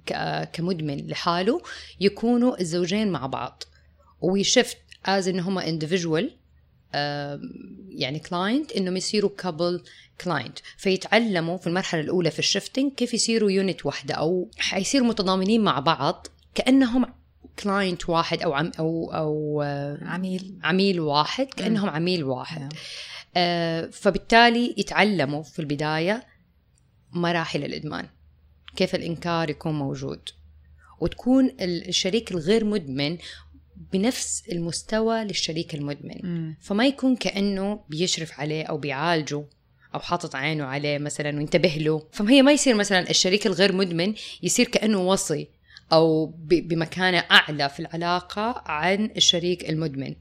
كمدمن 0.53 1.07
لحاله 1.07 1.61
يكونوا 2.01 2.61
الزوجين 2.61 3.11
مع 3.13 3.27
بعض. 3.27 3.63
وي 4.21 4.37
shift 4.37 4.77
as 5.05 5.29
إن 5.29 5.41
هم 5.41 5.61
individual 5.61 6.25
يعني 7.89 8.19
client 8.19 8.73
إنهم 8.73 8.97
يصيروا 8.97 9.31
couple 9.39 9.83
client 10.21 10.59
فيتعلموا 10.77 11.57
في 11.57 11.67
المرحلة 11.67 12.01
الأولى 12.01 12.31
في 12.31 12.39
ال 12.39 12.45
shifting 12.45 12.93
كيف 12.93 13.15
يصيروا 13.15 13.51
unit 13.51 13.87
واحدة 13.87 14.15
أو 14.15 14.51
حيصيروا 14.59 15.07
متضامنين 15.07 15.61
مع 15.65 15.79
بعض 15.81 16.27
كأنهم 16.55 17.07
client 17.59 18.09
واحد 18.09 18.43
أو 18.43 18.53
عم 18.53 18.73
أو 18.79 19.13
أو 19.15 19.63
عميل. 20.03 20.59
عميل 20.63 21.01
واحد 21.01 21.47
كأنهم 21.47 21.89
عميل 21.89 22.25
واحد. 22.25 22.73
آه، 23.37 23.87
فبالتالي 23.87 24.75
يتعلموا 24.79 25.43
في 25.43 25.59
البداية 25.59 26.27
مراحل 27.13 27.65
الإدمان 27.65 28.09
كيف 28.77 28.95
الإنكار 28.95 29.51
يكون 29.51 29.73
موجود. 29.79 30.21
وتكون 31.01 31.47
ال- 31.47 31.89
الشريك 31.89 32.31
الغير 32.33 32.65
مدمن 32.65 33.19
بنفس 33.93 34.43
المستوى 34.53 35.25
للشريك 35.25 35.75
المدمن. 35.75 36.55
فما 36.61 36.87
يكون 36.87 37.17
كأنه 37.17 37.81
بيشرف 37.89 38.41
عليه 38.41 38.65
أو 38.65 38.79
بيعالجه 38.79 39.45
أو 39.95 40.01
حاطط 40.01 40.37
عينه 40.37 40.65
عليه 40.65 40.99
مثلا 40.99 41.37
وينتبه 41.37 41.77
له. 41.81 42.07
فهي 42.13 42.43
ما 42.43 42.53
يصير 42.53 42.75
مثلا 42.75 43.11
الشريك 43.11 43.47
الغير 43.47 43.73
مدمن 43.73 44.15
يصير 44.43 44.69
كأنه 44.69 45.09
وصي 45.09 45.49
أو 45.93 46.27
بمكانة 46.47 47.19
أعلى 47.19 47.69
في 47.69 47.81
العلاقة 47.81 48.63
عن 48.67 49.11
الشريك 49.17 49.71
المدمن. 49.71 50.15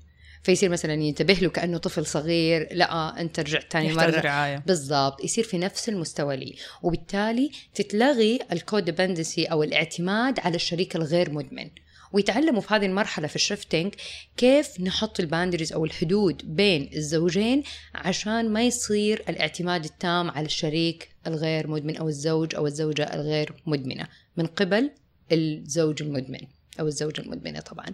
فيصير 0.44 0.70
مثلا 0.70 0.94
ينتبه 0.94 1.34
له 1.34 1.50
كأنه 1.50 1.78
طفل 1.78 2.06
صغير 2.06 2.68
لا 2.72 3.22
أنت 3.22 3.40
رجعت 3.40 3.72
ثاني 3.72 3.94
مرة. 3.94 4.20
رعاية. 4.20 4.64
بالضبط. 4.68 5.24
يصير 5.24 5.44
في 5.44 5.58
نفس 5.58 5.90
المستوى 5.90 6.38
لي. 6.38 6.56
وبالتالي 6.82 7.52
تتلغي 7.74 8.40
ال 8.52 8.59
codependency 8.59 9.46
أو 9.46 9.64
الاعتماد 9.64 10.40
على 10.40 10.56
الشريك 10.56 10.96
الغير 10.96 11.32
مدمن. 11.32 11.70
ويتعلموا 12.14 12.62
في 12.62 12.74
هذه 12.74 12.86
المرحلة 12.86 13.28
في 13.28 13.36
ال 13.36 13.42
shifting 13.42 13.94
كيف 14.38 14.82
نحط 14.82 15.20
ال 15.20 15.25
boundaries 15.25 15.74
أو 15.74 15.86
الحدود 15.86 16.56
بين 16.56 16.90
الزوجين 16.94 17.64
عشان 17.96 18.50
ما 18.50 18.64
يصير 18.64 19.24
الاعتماد 19.30 19.86
التام 19.86 20.32
على 20.32 20.46
الشريك 20.46 21.10
الغير 21.28 21.68
مدمن 21.68 21.98
أو 21.98 22.08
الزوج 22.08 22.56
أو 22.56 22.68
الزوجة 22.68 23.04
الغير 23.04 23.54
مدمنة 23.66 24.08
من 24.38 24.46
قبل 24.46 24.92
الزوج 25.32 26.02
المدمن 26.04 26.42
أو 26.80 26.88
الزوجة 26.88 27.22
المدمنة 27.22 27.60
طبعا. 27.60 27.86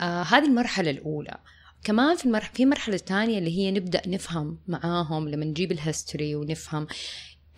آه 0.00 0.22
هذه 0.22 0.44
المرحلة 0.46 0.90
الأولى. 0.90 1.38
كمان 1.84 2.16
في 2.16 2.26
المرحلة 2.26 2.52
في 2.54 2.66
مرحلة 2.66 2.96
ثانية 2.96 3.38
اللي 3.38 3.58
هي 3.58 3.70
نبدأ 3.70 4.02
نفهم 4.06 4.58
معاهم 4.68 5.28
لما 5.28 5.44
نجيب 5.44 5.72
ال 5.72 5.80
history 5.80 6.34
ونفهم 6.34 6.86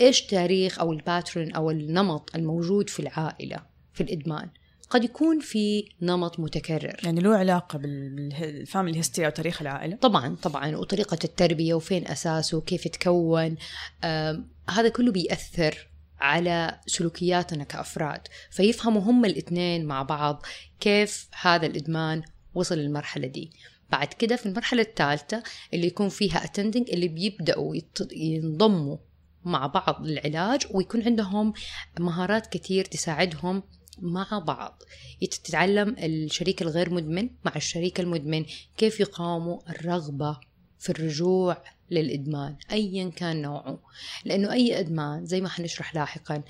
إيش 0.01 0.23
تاريخ 0.23 0.79
أو 0.79 0.93
ال 0.93 1.00
pattern 1.00 1.53
أو 1.53 1.71
النمط 1.71 2.37
الموجود 2.37 2.91
في 2.91 3.01
العائلة 3.01 3.63
في 3.93 4.01
الإدمان. 4.01 4.49
قد 4.95 5.05
يكون 5.05 5.41
في 5.41 5.89
نمط 6.03 6.41
متكرر. 6.41 6.97
يعني 7.05 7.21
له 7.21 7.37
علاقة 7.37 7.79
بال 7.79 8.09
family 8.09 8.99
history 8.99 9.27
أو 9.27 9.33
تاريخ 9.33 9.63
العائلة. 9.63 9.97
طبعا 9.97 10.37
طبعا 10.43 10.77
وطريقة 10.77 11.19
التربية 11.25 11.75
وفين 11.75 12.07
أساسه 12.09 12.59
وكيف 12.59 12.87
يتكون. 12.87 13.57
آم، 14.05 14.49
هذا 14.71 14.89
كله 14.89 15.13
بيأثر 15.13 15.89
على 16.21 16.81
سلوكياتنا 16.87 17.65
كأفراد. 17.65 18.21
فيفهموا 18.51 19.03
هم 19.03 19.25
الاثنين 19.25 19.85
مع 19.87 20.03
بعض 20.03 20.43
كيف 20.81 21.29
هذا 21.41 21.67
الإدمان 21.67 22.23
وصل 22.55 22.79
للمرحلة 22.79 23.27
دي. 23.27 23.51
بعد 23.91 24.09
كده 24.09 24.37
في 24.37 24.47
المرحلة 24.47 24.83
الثالثة 24.83 25.43
اللي 25.75 25.87
يكون 25.87 26.09
فيها 26.09 26.41
attending 26.41 26.93
اللي 26.93 27.09
بيبدأوا 27.09 27.75
ينضموا 28.13 28.97
مع 29.45 29.67
بعض 29.67 30.07
للعلاج 30.07 30.67
ويكون 30.71 31.03
عندهم 31.03 31.53
مهارات 32.01 32.47
كتير 32.47 32.85
تساعدهم 32.85 33.63
مع 33.99 34.43
بعض. 34.47 34.83
تتعلم 35.21 35.97
الشريك 35.99 36.63
الغير 36.63 36.95
مدمن 36.95 37.31
مع 37.45 37.53
الشريك 37.57 38.01
المدمن. 38.01 38.45
كيف 38.77 39.01
يقاوموا 39.01 39.59
الرغبة 39.71 40.39
في 40.79 40.91
الرجوع 40.91 41.65
للإدمان؟ 41.91 42.57
أيا 42.73 43.11
كان 43.11 43.43
نوعه. 43.43 43.79
لأنه 44.25 44.53
أي 44.53 44.81
إدمان 44.81 45.27
زي 45.27 45.41
ما 45.41 45.49
حنشرح 45.49 45.95
لاحقا 45.95 46.43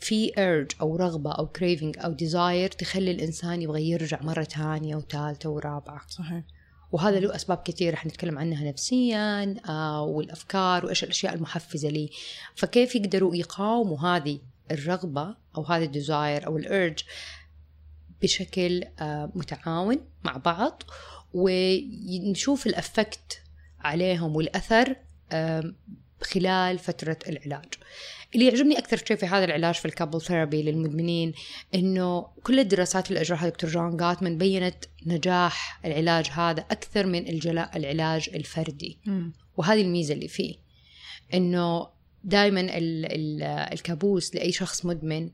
في 0.00 0.28
urge 0.32 0.80
أو 0.80 0.96
رغبة 0.96 1.32
أو 1.32 1.48
craving 1.58 2.04
أو 2.04 2.16
desire 2.16 2.76
تخلي 2.76 3.10
الإنسان 3.10 3.62
يبغى 3.62 3.90
يرجع 3.90 4.22
مرة 4.22 4.42
ثانية 4.42 4.96
وثالثة 4.96 5.48
ورابعة. 5.48 6.00
صحيح. 6.08 6.44
وهذا 6.92 7.20
له 7.20 7.34
أسباب 7.34 7.62
كثيرة. 7.64 7.96
حنتكلم 7.96 8.38
عنها 8.38 8.64
نفسيا 8.64 9.56
آه 9.68 10.02
والأفكار 10.02 10.86
وإيش 10.86 11.04
الأشياء 11.04 11.34
المحفزة 11.34 11.88
لي. 11.88 12.10
فكيف 12.54 12.94
يقدروا 12.94 13.36
يقاوموا 13.36 13.98
هذه؟ 13.98 14.40
الرغبة 14.70 15.36
أو 15.56 15.62
هذا 15.62 15.84
ال 15.84 15.93
desire 15.93 16.46
أو 16.46 16.56
ال 16.56 16.66
urge 16.66 17.04
بشكل 18.22 18.84
آه 19.00 19.32
متعاون 19.34 20.00
مع 20.24 20.36
بعض 20.36 20.82
ونشوف 21.34 22.66
ال 22.66 22.77
effect 22.77 23.42
عليهم 23.80 24.36
والأثر 24.36 24.96
آه 25.32 25.72
خلال 26.22 26.78
فترة 26.78 27.18
العلاج 27.28 27.74
اللي 28.34 28.46
يعجبني 28.46 28.78
أكثر 28.78 28.96
شيء 28.96 29.16
في 29.16 29.26
هذا 29.26 29.44
العلاج 29.44 29.74
في 29.74 29.84
ال 29.84 29.89
couple 29.89 30.20
therapy 30.20 30.62
للمدمنين 30.62 31.32
إنه 31.74 32.26
كل 32.42 32.60
الدراسات 32.60 33.08
اللي 33.08 33.20
أجراها 33.20 33.48
دكتور 33.48 33.70
جون 33.70 33.96
جاتمان 33.96 34.38
بينت 34.38 34.84
نجاح 35.06 35.80
العلاج 35.84 36.26
هذا 36.26 36.60
أكثر 36.60 37.06
من 37.06 37.28
العلاج 37.76 38.30
الفردي 38.34 38.98
مم. 39.06 39.32
وهذه 39.56 39.80
الميزة 39.82 40.14
اللي 40.14 40.28
فيه 40.28 40.54
إنه 41.34 41.88
دائما 42.24 42.60
ال- 42.60 42.68
ال- 43.12 43.42
الكابوس 43.72 44.34
لأي 44.34 44.52
شخص 44.52 44.84
مدمن 44.86 45.30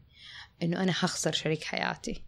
إنه 0.63 0.83
أنا 0.83 0.93
حخسر 0.93 1.33
شريك 1.33 1.65
حياتي 1.65 2.23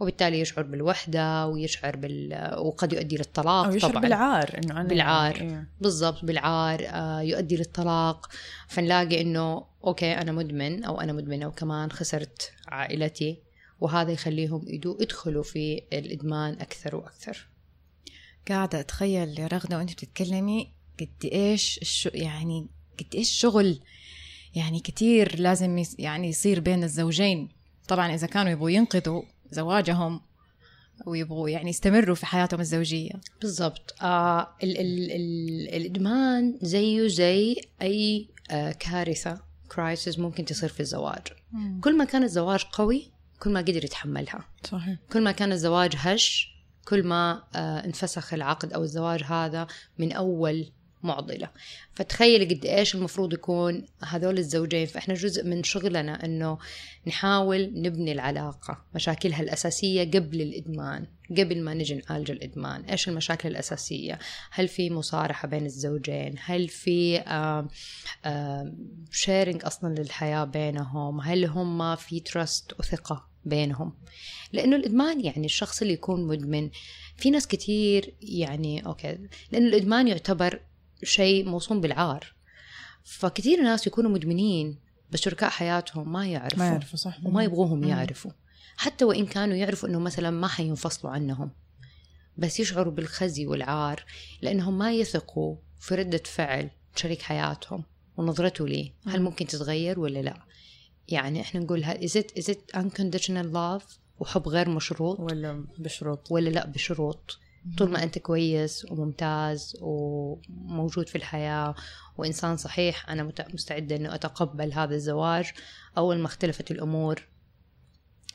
وبالتالي 0.00 0.40
يشعر 0.40 0.64
بالوحدة 0.64 1.46
ويشعر 1.46 1.96
بال 1.96 2.54
وقد 2.58 2.92
يؤدي 2.92 3.16
للطلاق 3.16 3.64
أو 3.66 3.72
يشعر 3.74 3.90
طبعا 3.90 4.02
بالعار 4.02 4.58
إنه 4.58 4.80
أنا 4.80 4.88
بالعار. 4.88 5.36
إيه. 5.40 5.68
بالضبط 5.80 6.24
بالعار 6.24 6.86
آه، 6.86 7.20
يؤدي 7.20 7.56
للطلاق 7.56 8.26
فنلاقي 8.68 9.20
إنه 9.20 9.64
أوكي 9.84 10.12
أنا 10.12 10.32
مدمن 10.32 10.84
أو 10.84 11.00
أنا 11.00 11.12
مدمنة 11.12 11.46
وكمان 11.46 11.92
خسرت 11.92 12.52
عائلتي 12.68 13.42
وهذا 13.80 14.10
يخليهم 14.12 14.64
يدو 14.68 14.98
يدخلوا 15.00 15.42
في 15.42 15.82
الإدمان 15.92 16.52
أكثر 16.52 16.96
وأكثر 16.96 17.48
قاعدة 18.48 18.80
أتخيل 18.80 19.40
يا 19.40 19.46
رغدة 19.46 19.76
وأنت 19.78 19.92
بتتكلمي 19.92 20.72
قد 21.00 21.30
إيش 21.32 21.78
الشو 21.82 22.10
يعني 22.14 22.68
قد 22.98 23.14
إيش 23.14 23.30
شغل 23.30 23.80
يعني 24.54 24.80
كتير 24.80 25.40
لازم 25.40 25.84
يعني 25.98 26.28
يصير 26.28 26.60
بين 26.60 26.84
الزوجين. 26.84 27.48
طبعا 27.88 28.14
إذا 28.14 28.26
كانوا 28.26 28.52
يبغوا 28.52 28.70
ينقذوا 28.70 29.22
زواجهم 29.50 30.20
ويبغوا 31.06 31.48
يعني 31.48 31.70
يستمروا 31.70 32.14
في 32.14 32.26
حياتهم 32.26 32.60
الزوجية. 32.60 33.12
بالضبط. 33.40 33.94
آه 34.02 34.48
ال 34.62 34.80
ال 34.80 35.10
ال 35.10 35.74
الإدمان 35.74 36.58
زيه 36.62 37.08
زي 37.08 37.56
أي 37.82 38.28
آه 38.50 38.72
كارثة 38.72 39.40
crisis 39.72 40.18
ممكن 40.18 40.44
تصير 40.44 40.68
في 40.68 40.80
الزواج. 40.80 41.22
كل 41.80 41.96
ما 41.96 42.04
كان 42.04 42.22
الزواج 42.22 42.62
قوي 42.72 43.10
كل 43.40 43.50
ما 43.50 43.60
قدر 43.60 43.84
يتحملها. 43.84 44.44
صحيح. 44.64 44.98
كل 45.12 45.22
ما 45.22 45.32
كان 45.32 45.52
الزواج 45.52 45.92
هش 45.96 46.58
كل 46.88 47.06
ما 47.06 47.42
آه، 47.54 47.84
انفسخ 47.84 48.34
العقد 48.34 48.72
أو 48.72 48.82
الزواج 48.82 49.22
هذا 49.22 49.66
من 49.98 50.12
أول 50.12 50.72
معضلة. 51.02 51.50
فتخيلي 51.94 52.54
قد 52.54 52.64
إيش 52.64 52.94
المفروض 52.94 53.32
يكون 53.32 53.84
هذول 54.02 54.38
الزوجين. 54.38 54.86
فإحنا 54.86 55.14
جزء 55.14 55.44
من 55.44 55.62
شغلنا 55.62 56.24
إنه 56.24 56.58
نحاول 57.06 57.72
نبني 57.74 58.12
العلاقة 58.12 58.84
مشاكلها 58.94 59.42
الأساسية 59.42 60.04
قبل 60.04 60.42
الإدمان 60.42 61.06
قبل 61.30 61.62
ما 61.62 61.74
نجي 61.74 61.94
نعالج 61.94 62.30
الإدمان. 62.30 62.84
إيش 62.84 63.08
المشاكل 63.08 63.48
الأساسية؟ 63.48 64.18
هل 64.50 64.68
في 64.68 64.90
مصارحة 64.90 65.48
بين 65.48 65.66
الزوجين؟ 65.66 66.34
هل 66.44 66.68
في 66.68 67.22
sharing 69.10 69.64
أصلا 69.64 69.94
للحياة 69.94 70.44
بينهم؟ 70.44 71.20
هل 71.20 71.44
هم 71.44 71.96
في 71.96 72.20
trust 72.20 72.80
وثقة 72.80 73.28
بينهم؟ 73.44 73.92
لأنه 74.52 74.76
الإدمان 74.76 75.24
يعني 75.24 75.46
الشخص 75.46 75.82
اللي 75.82 75.94
يكون 75.94 76.26
مدمن. 76.26 76.70
في 77.16 77.30
ناس 77.30 77.46
كتير 77.46 78.14
يعني 78.22 78.86
okay 78.86 79.18
لأنه 79.52 79.68
الإدمان 79.68 80.08
يعتبر 80.08 80.60
شيء 81.02 81.48
موصوم 81.48 81.80
بالعار. 81.80 82.34
فكثير 83.04 83.62
ناس 83.62 83.86
يكونوا 83.86 84.10
مدمنين 84.10 84.78
بس 85.10 85.20
شركاء 85.20 85.50
حياتهم 85.50 86.12
ما 86.12 86.26
يعرفوا 86.26 86.58
ما 86.58 86.66
يعرفوا 86.66 86.98
صح. 86.98 87.18
وما 87.24 87.44
يبغوهم. 87.44 87.84
يعرفوا. 87.84 88.30
حتى 88.76 89.04
وإن 89.04 89.26
كانوا 89.26 89.56
يعرفوا 89.56 89.88
أنه 89.88 89.98
مثلا 89.98 90.30
ما 90.30 90.48
حينفصلوا 90.48 91.12
عنهم 91.12 91.50
بس 92.36 92.60
يشعروا 92.60 92.92
بالخزي 92.92 93.46
والعار 93.46 94.04
لأنهم 94.42 94.78
ما 94.78 94.92
يثقوا 94.92 95.56
في 95.80 95.94
ردة 95.94 96.22
فعل 96.24 96.70
شريك 96.96 97.22
حياتهم 97.22 97.84
ونظرته 98.16 98.68
ليه. 98.68 98.92
هل 99.06 99.18
مم. 99.18 99.24
ممكن 99.24 99.46
تتغير 99.46 100.00
ولا 100.00 100.18
لا؟ 100.18 100.42
يعني 101.08 101.40
إحنا 101.40 101.60
نقول 101.60 101.84
is 101.84 102.12
it, 102.12 102.42
is 102.42 102.46
it 102.46 102.80
unconditional 102.80 103.52
love 103.54 103.98
وحب 104.18 104.48
غير 104.48 104.68
مشروط؟ 104.68 105.20
ولا 105.20 105.64
بشروط؟ 105.78 106.30
ولا 106.32 106.50
لا 106.50 106.66
بشروط؟ 106.66 107.38
طول 107.78 107.90
ما 107.90 108.02
أنت 108.02 108.18
كويس 108.18 108.86
وممتاز 108.90 109.76
وموجود 109.80 111.08
في 111.08 111.18
الحياة 111.18 111.74
وإنسان 112.16 112.56
صحيح 112.56 113.10
أنا 113.10 113.22
مت- 113.22 113.54
مستعدة 113.54 113.96
إنه 113.96 114.14
أتقبل 114.14 114.72
هذا 114.72 114.94
الزواج 114.94 115.50
اول 115.98 116.18
ما 116.18 116.26
اختلفت 116.26 116.70
الأمور. 116.70 117.28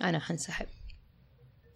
أنا 0.02 0.20
حنسحب. 0.20 0.68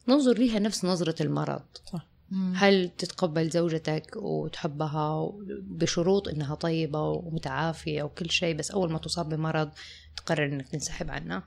ننظر 0.07 0.33
ليها 0.37 0.59
نفس 0.59 0.85
نظرة 0.85 1.23
المرض. 1.23 1.61
صح. 1.93 2.07
هل 2.55 2.89
تتقبل 2.97 3.49
زوجتك 3.49 4.11
وتحبها 4.15 5.31
بشروط 5.61 6.27
إنها 6.27 6.55
طيبة 6.55 7.01
ومتعافية 7.01 8.03
وكل 8.03 8.29
شيء 8.31 8.55
بس 8.55 8.71
أول 8.71 8.91
ما 8.91 8.97
تصاب 8.99 9.29
بمرض 9.29 9.71
تقرر 10.17 10.45
إنك 10.45 10.67
تنسحب 10.67 11.11
عنها؟ 11.11 11.43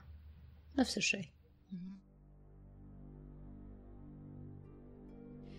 نفس 0.79 0.97
الشيء. 0.97 1.25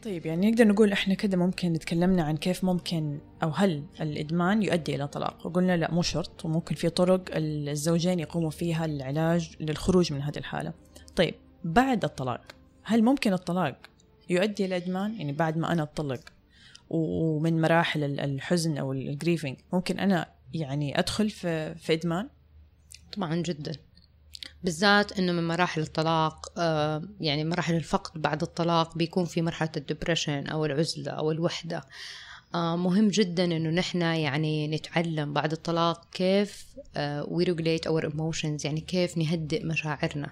طيب 0.03 0.27
يعني 0.27 0.51
نقدر 0.51 0.69
نقول 0.69 0.93
إحنا 0.93 1.15
كده 1.15 1.37
ممكن 1.37 1.73
تكلمنا 1.79 2.23
عن 2.23 2.37
كيف 2.37 2.65
ممكن 2.65 3.19
أو 3.43 3.49
هل 3.51 3.85
الإدمان 4.01 4.63
يؤدي 4.63 4.95
إلى 4.95 5.09
طلاق؟ 5.09 5.47
وقلنا 5.47 5.77
لا 5.77 5.91
مو 5.91 6.03
شرط 6.03 6.45
وممكن 6.45 6.75
في 6.75 6.89
طرق 6.89 7.23
الزوجين 7.33 8.21
يقوموا 8.21 8.51
فيها 8.51 8.85
العلاج 8.85 9.57
للخروج 9.61 10.13
من 10.13 10.23
هذه 10.23 10.37
الحالة. 10.39 10.73
طيب 11.17 11.35
بعد 11.65 12.05
الطلاق 12.05 12.41
هل 12.83 13.03
ممكن 13.05 13.33
الطلاق 13.33 13.77
يؤدي 14.31 14.65
إلى 14.65 14.77
إدمان؟ 14.77 15.15
يعني 15.15 15.33
بعد 15.33 15.57
ما 15.59 15.73
أنا 15.73 15.83
اتطلق 15.83 16.21
و- 16.91 17.37
ومن 17.37 17.61
مراحل 17.61 18.05
ال- 18.05 18.21
الحزن 18.21 18.79
أو 18.79 18.93
ال 18.93 19.00
grieving 19.00 19.57
ممكن 19.73 19.99
أنا 19.99 20.27
يعني 20.55 20.99
أدخل 20.99 21.31
في 21.31 21.75
في 21.75 21.93
إدمان؟ 21.93 22.29
طبعا 23.17 23.37
جدا. 23.37 23.73
بالذات 24.65 25.19
إنه 25.19 25.33
من 25.33 25.49
مراحل 25.49 25.81
الطلاق 25.81 26.53
آه، 26.59 27.03
يعني 27.21 27.45
مراحل 27.45 27.75
الفقد 27.75 28.23
بعد 28.23 28.43
الطلاق 28.43 28.97
بيكون 28.99 29.25
في 29.25 29.43
مرحلة 29.43 29.71
ال 29.77 29.83
depression 29.83 30.47
أو 30.47 30.65
العزلة 30.65 31.13
أو 31.13 31.31
الوحدة. 31.31 31.85
آه، 32.55 32.77
مهم 32.77 33.09
جدا 33.09 33.45
إنه 33.45 33.71
نحن 33.71 34.03
يعني 34.03 34.69
نتعلم 34.69 35.33
بعد 35.33 35.53
الطلاق 35.53 36.09
كيف 36.13 36.67
we 37.29 37.45
regulate 37.45 37.87
our 37.87 38.05
emotions 38.05 38.67
يعني 38.67 38.81
كيف 38.81 39.19
نهدئ 39.19 39.65
مشاعرنا. 39.65 40.31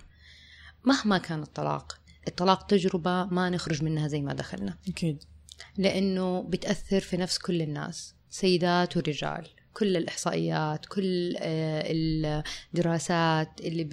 مهما 0.85 1.19
كان 1.19 1.43
الطلاق 1.43 1.99
الطلاق 2.29 2.67
تجربة 2.67 3.25
ما 3.25 3.51
نخرج 3.51 3.83
منها 3.85 4.09
زي 4.09 4.21
ما 4.21 4.33
دخلنا. 4.35 4.77
أكيد. 4.89 5.25
لأنه 5.79 6.43
بتأثر 6.43 7.01
في 7.01 7.17
نفس 7.17 7.39
كل 7.39 7.63
الناس 7.63 8.15
سيدات 8.31 8.97
ورجال. 8.97 9.49
كل 9.81 9.97
الإحصائيات 9.97 10.87
كل 10.87 11.35
آه، 11.39 12.43
الدراسات 12.75 13.61
اللي 13.61 13.85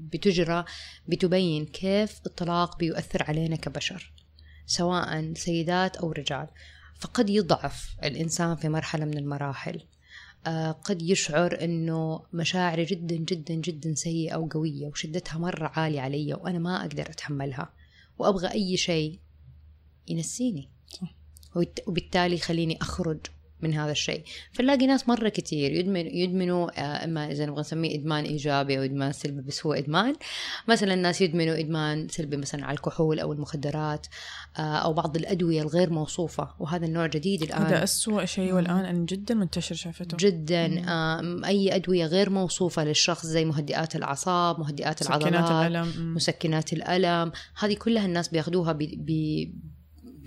بتجرى 0.00 0.64
بتبين 1.08 1.66
كيف 1.66 2.20
الطلاق 2.26 2.78
بيؤثر 2.78 3.22
علينا 3.22 3.56
كبشر 3.56 4.12
سواء 4.66 5.32
سيدات 5.34 5.96
أو 5.96 6.12
رجال. 6.12 6.48
فقد 6.98 7.30
يضعف 7.30 7.96
الإنسان 8.04 8.56
في 8.56 8.68
مرحلة 8.68 9.04
من 9.04 9.18
المراحل. 9.18 9.80
آه، 10.46 10.70
قد 10.70 11.02
يشعر 11.02 11.64
إنه 11.64 12.22
مشاعري 12.32 12.84
جدا 12.84 13.16
جدا 13.16 13.54
جدا 13.54 13.94
سيئة 13.94 14.36
وقويه 14.36 14.86
وشدتها 14.86 15.38
مرة 15.38 15.72
عالية 15.74 16.00
علي 16.00 16.34
وأنا 16.34 16.58
ما 16.58 16.80
أقدر 16.80 17.02
أتحملها 17.02 17.72
وأبغى 18.18 18.52
أي 18.52 18.76
شيء 18.76 19.18
ينسيني. 20.08 20.70
وبالتالي 21.86 22.34
يخليني 22.34 22.78
أخرج 22.80 23.18
من 23.62 23.74
هذا 23.74 23.90
الشيء. 23.90 24.22
فنلاقي 24.52 24.86
ناس 24.86 25.08
مرة 25.08 25.28
كتير 25.28 25.72
يدمن 25.72 26.06
يدمنوا 26.06 26.80
آه، 26.80 27.04
إما 27.04 27.30
إذا 27.32 27.46
نبغى 27.46 27.60
نسميه 27.60 27.94
إدمان 27.94 28.24
إيجابي 28.24 28.78
أو 28.78 28.82
إدمان 28.82 29.12
سلبي 29.12 29.40
بس 29.40 29.66
هو 29.66 29.72
إدمان. 29.72 30.14
مثلا 30.68 30.94
الناس 30.94 31.20
يدمنوا 31.20 31.58
إدمان 31.58 32.08
سلبي 32.08 32.36
مثلا 32.36 32.64
على 32.66 32.74
الكحول 32.74 33.20
أو 33.20 33.32
المخدرات 33.32 34.06
آه، 34.58 34.60
أو 34.60 34.92
بعض 34.92 35.16
الأدوية 35.16 35.62
الغير 35.62 35.90
موصوفة. 35.90 36.48
وهذا 36.58 36.86
النوع 36.86 37.06
جديد 37.06 37.42
الآن. 37.42 37.62
هذا 37.62 37.84
أسوأ 37.84 38.24
شيء 38.24 38.52
والآن 38.52 38.84
أنا 38.84 39.06
جدا 39.06 39.34
منتشر 39.34 39.74
شافته. 39.74 40.16
جدا. 40.20 40.84
آم، 40.88 41.44
أي 41.44 41.74
أدوية 41.74 42.06
غير 42.06 42.30
موصوفة 42.30 42.84
للشخص 42.84 43.26
زي 43.26 43.44
مهدئات 43.44 43.96
الأعصاب 43.96 44.60
مهدئات 44.60 45.02
العضلات 45.02 45.50
الألم. 45.50 45.92
مم. 45.98 46.14
مسكنات 46.14 46.72
الألم. 46.72 47.32
هذه 47.58 47.74
كلها 47.74 48.06
الناس 48.06 48.28
بياخذوها 48.28 48.72
ب... 48.72 48.78
ب... 48.78 49.10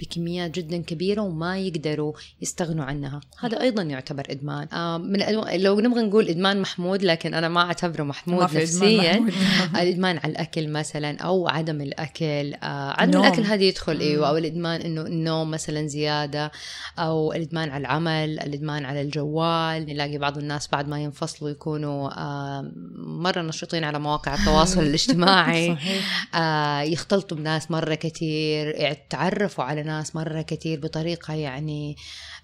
بكميات 0.02 0.52
جدا 0.52 0.78
كبيرة 0.78 1.22
وما 1.22 1.60
يقدروا 1.60 2.14
يستغنوا 2.42 2.86
عنها 2.86 3.22
هذا 3.40 3.62
أيضا 3.62 3.84
يعتبر 3.84 4.24
إدمان 4.30 4.68
آه 4.74 4.98
من. 4.98 5.20
لو 5.56 5.80
نبغى 5.80 6.02
نقول 6.02 6.28
إدمان 6.28 6.62
محمود 6.62 7.04
لكن 7.04 7.34
أنا 7.34 7.50
ما 7.50 7.62
أعتبره 7.62 8.04
ما 8.04 8.10
محمود 8.10 8.44
إدمان 8.44 8.62
نفسيا 8.62 9.20
محمود. 9.20 9.34
الإدمان 9.82 10.18
على 10.18 10.32
الأكل 10.32 10.70
مثلا 10.70 11.18
أو 11.18 11.48
عدم 11.48 11.82
الأكل 11.82 12.54
آه 12.54 13.02
عدم 13.02 13.10
النوم. 13.10 13.26
الأكل 13.26 13.42
هذه 13.42 13.64
يدخل 13.64 13.96
مم. 13.96 14.02
أيوه 14.02 14.30
أو 14.30 14.38
الإدمان 14.38 14.82
إنه 14.82 15.02
النوم 15.02 15.52
مثلا 15.52 15.88
زيادة 15.88 16.52
أو 17.00 17.34
الإدمان 17.34 17.70
على 17.70 17.82
العمل 17.82 18.40
الإدمان 18.40 18.86
على 18.86 19.02
الجوال 19.02 19.86
نلاقي 19.86 20.18
بعض 20.18 20.38
الناس 20.38 20.70
بعد 20.72 20.88
ما 20.88 21.00
ينفصلوا 21.00 21.50
يكونوا 21.52 22.10
آه 22.20 22.72
مرة 22.98 23.42
نشيطين 23.42 23.84
على 23.84 24.00
مواقع 24.00 24.34
التواصل 24.34 24.82
الاجتماعي 24.90 25.76
صحيح 25.76 26.82
يختلطوا 26.82 27.38
بناس 27.38 27.72
مرة 27.72 27.96
كتير 27.96 28.76
يتعرفوا 28.78 29.64
على 29.64 29.84
ناس 29.84 29.91
مرة 30.16 30.42
كتير 30.42 30.80
بطريقة 30.80 31.34
يعني 31.34 31.96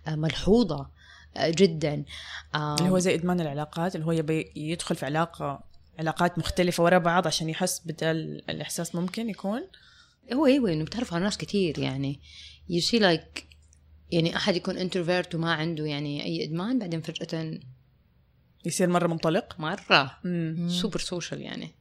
آه 0.07 0.15
ملحوظة 0.15 0.89
آه 1.37 1.49
جدا. 1.57 2.03
اللي 2.55 2.89
هو 2.89 2.99
زي 2.99 3.13
إدمان 3.15 3.41
العلاقات 3.41 3.95
اللي 3.95 4.05
هو 4.05 4.11
يبي 4.11 4.51
يدخل 4.55 4.95
في 4.95 5.05
علاقة 5.05 5.63
علاقات 5.99 6.39
مختلفة 6.39 6.83
ورا 6.83 6.97
بعض 6.97 7.27
عشان 7.27 7.49
يحس 7.49 7.79
بدا 7.85 8.11
ال- 8.11 8.49
الإحساس 8.49 8.95
ممكن 8.95 9.29
يكون؟ 9.29 9.61
هو 10.33 10.45
أيوه 10.45 10.73
إنه 10.73 10.83
بتعرف 10.85 11.13
على 11.13 11.23
ناس 11.23 11.37
كتير 11.37 11.79
يعني. 11.79 12.19
You 12.71 12.83
see 12.83 12.99
like 12.99 13.43
يعني 14.11 14.35
أحد 14.35 14.55
يكون 14.55 14.77
introvert 14.77 15.35
وما 15.35 15.53
عنده 15.53 15.85
يعني 15.85 16.23
أي 16.25 16.43
إدمان 16.45 16.79
بعدين 16.79 17.01
فجأة 17.01 17.59
يصير 18.65 18.89
مرة 18.89 19.07
منطلق؟ 19.07 19.59
مرة. 19.59 20.17
مم. 20.23 20.69
super 20.69 20.99
social 20.99 21.41
يعني. 21.41 21.71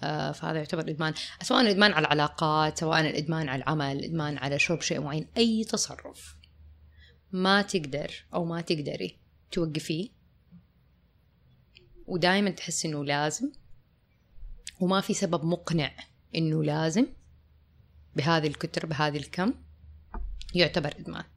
فهذا 0.00 0.58
يعتبر 0.58 0.90
إدمان. 0.90 1.14
سواء 1.42 1.60
الادمان 1.60 1.92
على 1.92 2.06
العلاقات 2.06 2.78
سواء 2.78 3.00
الادمان 3.00 3.48
على 3.48 3.62
العمل 3.62 3.96
الادمان 3.96 4.38
على 4.38 4.58
شرب 4.58 4.80
شيء 4.80 5.00
معين 5.00 5.28
أي 5.36 5.64
تصرف 5.64 6.36
ما 7.32 7.62
تقدر 7.62 8.24
أو 8.34 8.44
ما 8.44 8.60
تقدري 8.60 9.18
توقفيه. 9.50 10.08
ودائما 12.06 12.50
تحس 12.50 12.86
إنه 12.86 13.04
لازم 13.04 13.52
وما 14.80 15.00
في 15.00 15.14
سبب 15.14 15.44
مقنع 15.44 15.92
إنه 16.34 16.64
لازم 16.64 17.06
بهذه 18.16 18.46
الكتر 18.46 18.86
بهذه 18.86 19.16
الكم 19.16 19.54
يعتبر 20.54 20.94
إدمان. 20.98 21.24
آه، 21.24 21.33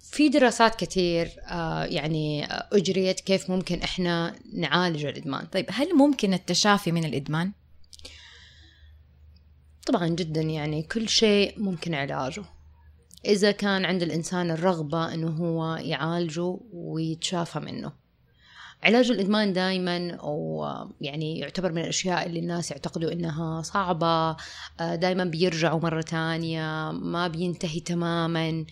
في 0.00 0.28
دراسات 0.28 0.74
كثير 0.74 1.30
آه، 1.48 1.84
يعني 1.84 2.44
آه، 2.44 2.68
أجريت 2.72 3.20
كيف 3.20 3.50
ممكن 3.50 3.82
إحنا 3.82 4.34
نعالج 4.54 5.04
الإدمان. 5.04 5.46
طيب 5.46 5.66
هل 5.70 5.94
ممكن 5.94 6.34
التشافي 6.34 6.92
من 6.92 7.04
الإدمان؟ 7.04 7.52
طبعا 9.86 10.08
جدا 10.08 10.40
يعني 10.40 10.82
كل 10.82 11.08
شيء 11.08 11.60
ممكن 11.60 11.94
علاجه. 11.94 12.44
إذا 13.24 13.50
كان 13.50 13.84
عند 13.84 14.02
الإنسان 14.02 14.50
الرغبة 14.50 15.14
إنه 15.14 15.28
هو 15.28 15.76
يعالجه 15.76 16.58
ويتشافى 16.72 17.60
منه. 17.60 17.92
علاج 18.82 19.10
الإدمان 19.10 19.52
دائما 19.52 20.10
أو 20.14 20.66
يعني 21.00 21.38
يعتبر 21.38 21.72
من 21.72 21.82
الأشياء 21.82 22.26
اللي 22.26 22.38
الناس 22.38 22.70
يعتقدوا 22.70 23.12
إنها 23.12 23.62
صعبة 23.62 24.30
آه، 24.80 24.94
دائما 24.94 25.24
بيرجعوا 25.24 25.80
مرة 25.80 26.02
تانية 26.02 26.90
ما 26.90 27.28
بينتهي 27.28 27.80
تماما. 27.80 28.48
آه، 28.48 28.64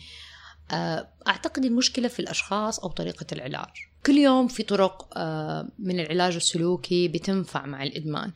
أعتقد 1.28 1.64
المشكلة 1.64 2.08
في 2.08 2.20
الأشخاص 2.20 2.80
أو 2.80 2.88
طريقة 2.88 3.26
العلاج. 3.32 3.68
كل 4.06 4.16
يوم 4.16 4.48
في 4.48 4.62
طرق 4.62 5.18
آه، 5.18 5.68
من 5.78 6.00
العلاج 6.00 6.34
السلوكي 6.34 7.08
بتنفع 7.08 7.66
مع 7.66 7.82
الإدمان. 7.82 8.32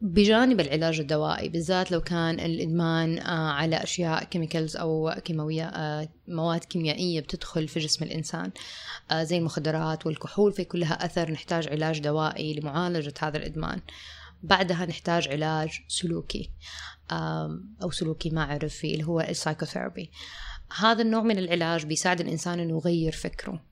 بجانب 0.00 0.60
العلاج 0.60 1.00
الدوائي 1.00 1.48
بالذات 1.48 1.92
لو 1.92 2.00
كان 2.00 2.40
الإدمان 2.40 3.18
آه، 3.18 3.50
على 3.50 3.76
أشياء 3.76 4.24
كيميكالز 4.24 4.76
أو 4.76 5.14
كيماوية 5.24 5.70
مواد 6.28 6.64
كيميائية 6.64 7.20
بتدخل 7.20 7.68
في 7.68 7.80
جسم 7.80 8.04
الإنسان. 8.04 8.50
زي 9.14 9.38
المخدرات 9.38 10.06
والكحول 10.06 10.52
في 10.52 10.64
كلها 10.64 11.04
أثر 11.04 11.30
نحتاج 11.30 11.68
علاج 11.68 12.00
دوائي 12.00 12.54
لمعالجة 12.54 13.14
هذا 13.20 13.36
الإدمان. 13.36 13.80
بعدها 14.42 14.86
نحتاج 14.86 15.28
علاج 15.28 15.80
سلوكي 15.88 16.50
أو 17.82 17.90
سلوكي 17.90 18.30
فيه 18.68 18.94
اللي 18.94 19.04
هو 19.04 19.20
ال 19.20 19.26
psychotherapy 19.26 20.10
هذا 20.78 21.02
النوع 21.02 21.22
من 21.22 21.38
العلاج 21.38 21.86
بيساعد 21.86 22.20
الإنسان 22.20 22.60
إنه 22.60 22.76
يغير 22.76 23.12
فكره. 23.12 23.62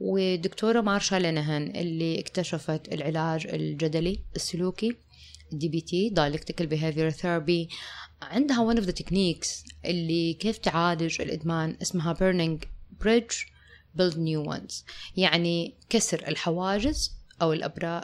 ودكتورة 0.00 0.80
مارشا 0.80 1.16
لينهان 1.16 1.76
اللي 1.76 2.20
اكتشفت 2.20 2.92
العلاج 2.92 3.46
الجدلي 3.46 4.20
السلوكي 4.36 4.96
DBT 5.52 6.14
dialectical 6.16 6.64
behavior 6.64 7.14
therapy 7.20 7.74
عندها 8.22 8.74
one 8.74 8.76
of 8.76 8.84
the 8.84 9.02
techniques 9.02 9.72
اللي 9.84 10.34
كيف 10.34 10.58
تعالج 10.58 11.20
الإدمان 11.20 11.76
اسمها 11.82 12.14
burning 12.14 12.58
bridge 13.04 13.34
build 13.98 14.14
new 14.14 14.50
ones. 14.54 14.74
يعني 15.16 15.74
كسر 15.88 16.28
الحواجز 16.28 17.12
أو 17.42 17.52
الأبراج 17.52 18.02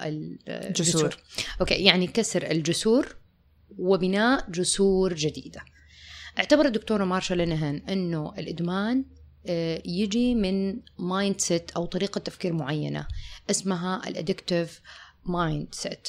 الجسور. 0.48 1.16
okay 1.60 1.74
يعني 1.74 2.06
كسر 2.06 2.50
الجسور 2.50 3.16
وبناء 3.78 4.50
جسور 4.50 5.14
جديدة. 5.14 5.60
اعتبر 6.38 6.66
الدكتورة 6.66 7.04
مارشا 7.04 7.34
لينهان 7.34 7.82
أنه 7.88 8.34
الإدمان 8.38 9.04
آه، 9.46 9.82
يجي 9.84 10.34
من 10.34 10.80
mindset 10.98 11.70
أو 11.70 11.86
طريقة 11.86 12.18
تفكير 12.18 12.52
معينة 12.52 13.06
اسمها 13.50 14.08
ال 14.08 14.15
addictive 14.15 14.80
mindset 15.24 16.08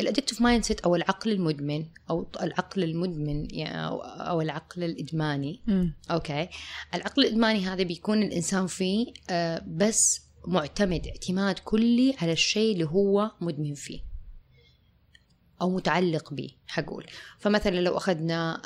ال 0.00 0.04
addictive 0.04 0.40
mindset 0.40 0.80
أو 0.80 0.96
العقل 0.96 1.32
المدمن 1.32 1.86
أو 2.10 2.26
العقل 2.42 2.82
المدمن 2.82 3.54
يعني 3.54 3.86
أو 4.30 4.40
العقل 4.40 4.84
الإدماني. 4.84 5.60
م. 5.66 5.88
okay؟ 6.10 6.48
العقل 6.94 7.24
الإدماني 7.24 7.66
هذا 7.66 7.82
بيكون 7.82 8.22
الإنسان 8.22 8.66
فيه 8.66 9.06
آه، 9.30 9.64
بس 9.66 10.22
معتمد 10.46 11.06
اعتماد 11.06 11.58
كلي 11.58 12.16
على 12.20 12.32
الشيء 12.32 12.72
اللي 12.72 12.84
هو 12.84 13.30
مدمن 13.40 13.74
فيه. 13.74 14.00
أو 15.60 15.70
متعلق 15.70 16.34
به 16.34 16.50
حنقول. 16.66 17.06
فمثلا 17.38 17.80
لو 17.80 17.96
أخذنا 17.96 18.62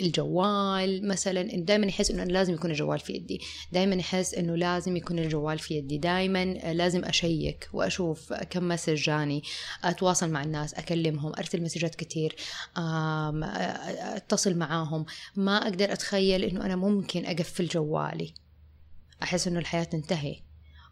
الجوال 0.00 1.08
مثلا 1.08 1.42
دائما 1.42 1.86
يحس 1.86 2.10
إنه 2.10 2.24
لازم 2.24 2.54
يكون 2.54 2.70
الجوال 2.70 2.98
في 2.98 3.12
يدي. 3.12 3.40
دائما 3.72 3.94
يحس 3.94 4.34
إنه 4.34 4.56
لازم 4.56 4.96
يكون 4.96 5.18
الجوال 5.18 5.58
في 5.58 5.74
يدي. 5.74 5.98
دائما 5.98 6.44
لازم 6.54 7.04
أشيك 7.04 7.68
وأشوف 7.72 8.32
كم 8.32 8.68
message 8.68 8.94
جاني 8.94 9.42
أتواصل 9.84 10.30
مع 10.30 10.42
الناس 10.42 10.74
أكلمهم 10.74 11.32
أرسل 11.38 11.62
message 11.62 11.90
ات 11.90 11.94
كثير 11.94 12.36
أتصل 12.76 14.54
معاهم. 14.56 15.06
ما 15.36 15.56
أقدر 15.56 15.92
أتخيل 15.92 16.44
إنه 16.44 16.64
أنا 16.64 16.76
ممكن 16.76 17.26
أقفل 17.26 17.66
جوالي. 17.66 18.34
أحس 19.22 19.48
إنه 19.48 19.58
الحياة 19.58 19.84
تنتهي 19.84 20.36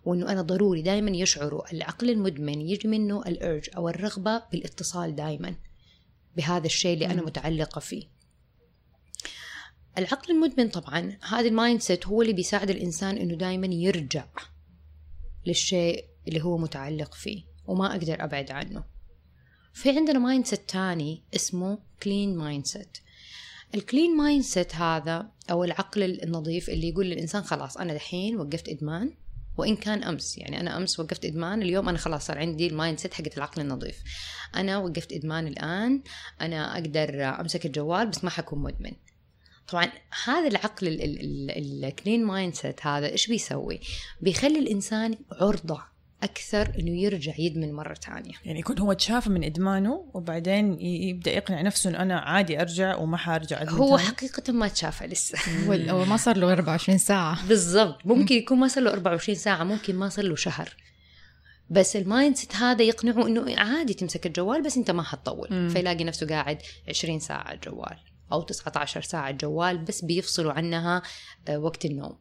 وإنه 0.04 0.32
أنا 0.32 0.42
ضروري 0.42 0.82
دائما 0.82 1.10
يشعروا 1.10 1.72
العقل 1.72 2.10
المدمن 2.10 2.60
يجي 2.60 2.88
منه 2.88 3.22
ال 3.22 3.32
urge 3.32 3.70
أو 3.76 3.88
الرغبة 3.88 4.42
بالاتصال 4.52 5.16
دائما 5.16 5.54
بهذا 6.36 6.66
الشيء 6.66 6.94
اللي 6.94 7.06
أنا 7.06 7.22
متعلقة 7.22 7.78
فيه. 7.80 8.15
العقل 9.98 10.32
المدمن 10.32 10.68
طبعا 10.68 11.18
هذا 11.28 11.48
ال 11.48 11.80
mindset 11.80 12.06
هو 12.06 12.22
اللي 12.22 12.32
بيساعد 12.32 12.70
الإنسان 12.70 13.16
إنه 13.16 13.34
دائما 13.34 13.66
يرجع 13.66 14.24
للشيء 15.46 16.04
اللي 16.28 16.44
هو 16.44 16.58
متعلق 16.58 17.14
فيه 17.14 17.44
وما 17.66 17.90
أقدر 17.90 18.24
أبعد 18.24 18.50
عنه. 18.50 18.84
في 19.72 19.90
عندنا 19.90 20.18
mindset 20.18 20.70
تاني 20.70 21.22
اسمه 21.34 21.78
clean 22.02 22.36
mindset 22.36 22.98
ال 23.74 24.16
clean 24.16 24.42
mindset 24.42 24.74
هذا 24.74 25.30
أو 25.50 25.64
العقل 25.64 26.02
النظيف 26.02 26.70
اللي 26.70 26.88
يقول 26.88 27.06
للإنسان 27.06 27.42
خلاص 27.42 27.76
أنا 27.76 27.94
دحين 27.94 28.36
وقفت 28.36 28.68
إدمان 28.68 29.14
وإن 29.56 29.76
كان 29.76 30.02
أمس 30.02 30.38
يعني 30.38 30.60
أنا 30.60 30.76
أمس 30.76 31.00
وقفت 31.00 31.24
إدمان 31.24 31.62
اليوم 31.62 31.88
أنا 31.88 31.98
خلاص 31.98 32.26
صار 32.26 32.38
عندي 32.38 32.66
ال 32.66 32.98
mindset 32.98 33.14
حقت 33.14 33.36
العقل 33.36 33.62
النظيف. 33.62 34.02
أنا 34.56 34.78
وقفت 34.78 35.12
إدمان 35.12 35.46
الآن 35.46 36.02
أنا 36.40 36.74
أقدر 36.74 37.24
أمسك 37.40 37.66
الجوال 37.66 38.06
بس 38.06 38.24
ما 38.24 38.30
حكون 38.30 38.58
مدمن. 38.58 38.92
طبعا 39.68 39.88
هذا 40.24 40.48
العقل 40.48 40.98
ال 41.84 42.24
clean 42.24 42.54
mindset 42.54 42.86
هذا 42.86 43.06
إيش 43.08 43.26
بيسوي؟ 43.26 43.80
بيخلي 44.20 44.58
الإنسان 44.58 45.18
عرضة 45.32 45.96
أكثر 46.22 46.72
إنه 46.78 47.00
يرجع 47.00 47.32
يدمن 47.38 47.72
مرة 47.72 47.94
ثانية. 47.94 48.34
يعني 48.44 48.58
يكون 48.58 48.78
هو 48.78 48.92
تشافى 48.92 49.30
من 49.30 49.44
إدمانه 49.44 50.10
وبعدين 50.14 50.80
يبدأ 50.80 51.30
يقنع 51.30 51.62
نفسه 51.62 51.90
إنه 51.90 52.02
أنا 52.02 52.18
عادي 52.18 52.60
أرجع 52.60 52.96
وما 52.96 53.16
حارجع 53.16 53.62
ادمن 53.62 53.78
هو 53.78 53.96
تاني. 53.96 54.08
حقيقة 54.08 54.52
ما 54.52 54.68
تشافى 54.68 55.06
لسه. 55.06 55.38
هو 55.90 56.04
ما 56.04 56.16
صار 56.16 56.36
له 56.36 56.52
24 56.52 56.98
ساعة. 56.98 57.48
بالضبط. 57.48 58.06
ممكن 58.06 58.34
يكون 58.34 58.58
ما 58.58 58.68
صار 58.68 58.84
له 58.84 58.90
24 58.92 59.38
ساعة 59.38 59.64
ممكن 59.64 59.96
ما 59.96 60.08
صار 60.08 60.24
له 60.24 60.36
شهر. 60.36 60.76
بس 61.70 61.96
ال 61.96 62.36
mindset 62.36 62.56
هذا 62.56 62.82
يقنعه 62.82 63.26
إنه 63.26 63.56
عادي 63.56 63.94
تمسك 63.94 64.26
الجوال 64.26 64.62
بس 64.62 64.76
أنت 64.76 64.90
ما 64.90 65.02
حتطول. 65.02 65.70
فيلاقي 65.70 66.04
نفسه 66.04 66.26
قاعد 66.26 66.58
20 66.88 67.18
ساعة 67.18 67.42
على 67.42 67.54
الجوال. 67.54 67.96
أو 68.32 68.42
19 68.42 69.00
ساعة 69.02 69.30
جوال 69.30 69.78
بس 69.78 70.04
بيفصلوا 70.04 70.52
عنها 70.52 71.02
آه، 71.48 71.58
وقت 71.58 71.84
النوم. 71.84 72.16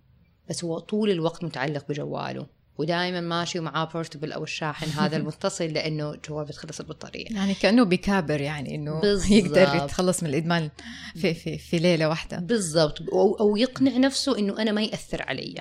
بس 0.50 0.64
هو 0.64 0.80
طول 0.80 1.12
الوقت 1.12 1.44
متعلق 1.44 1.88
بجواله. 1.90 2.48
ودائما 2.78 3.22
ماشي 3.22 3.60
ومعاه 3.60 3.86
portable 3.86 4.32
أو 4.32 4.44
الشاحن 4.44 4.90
هذا 4.90 5.18
المتصل 5.18 5.66
لأنه 5.66 6.14
الجوال 6.14 6.46
بتخلص 6.46 6.80
البطارية. 6.80 7.26
يعني 7.30 7.54
كأنه 7.54 7.84
بكابر 7.84 8.42
يعني 8.42 8.76
إنه 8.76 9.02
يقدر 9.38 9.76
يتخلص 9.76 10.24
من 10.24 10.30
الإدمان 10.30 10.70
في 11.16 11.34
في 11.34 11.58
في 11.58 11.78
ليلة 11.80 12.10
واحدة. 12.10 12.38
بالضبط. 12.40 13.02
أو, 13.02 13.36
أو 13.36 13.58
يقنع 13.58 13.98
نفسه 13.98 14.38
إنه 14.38 14.62
أنا 14.62 14.72
ما 14.72 14.82
يأثر 14.82 15.22
علي. 15.22 15.56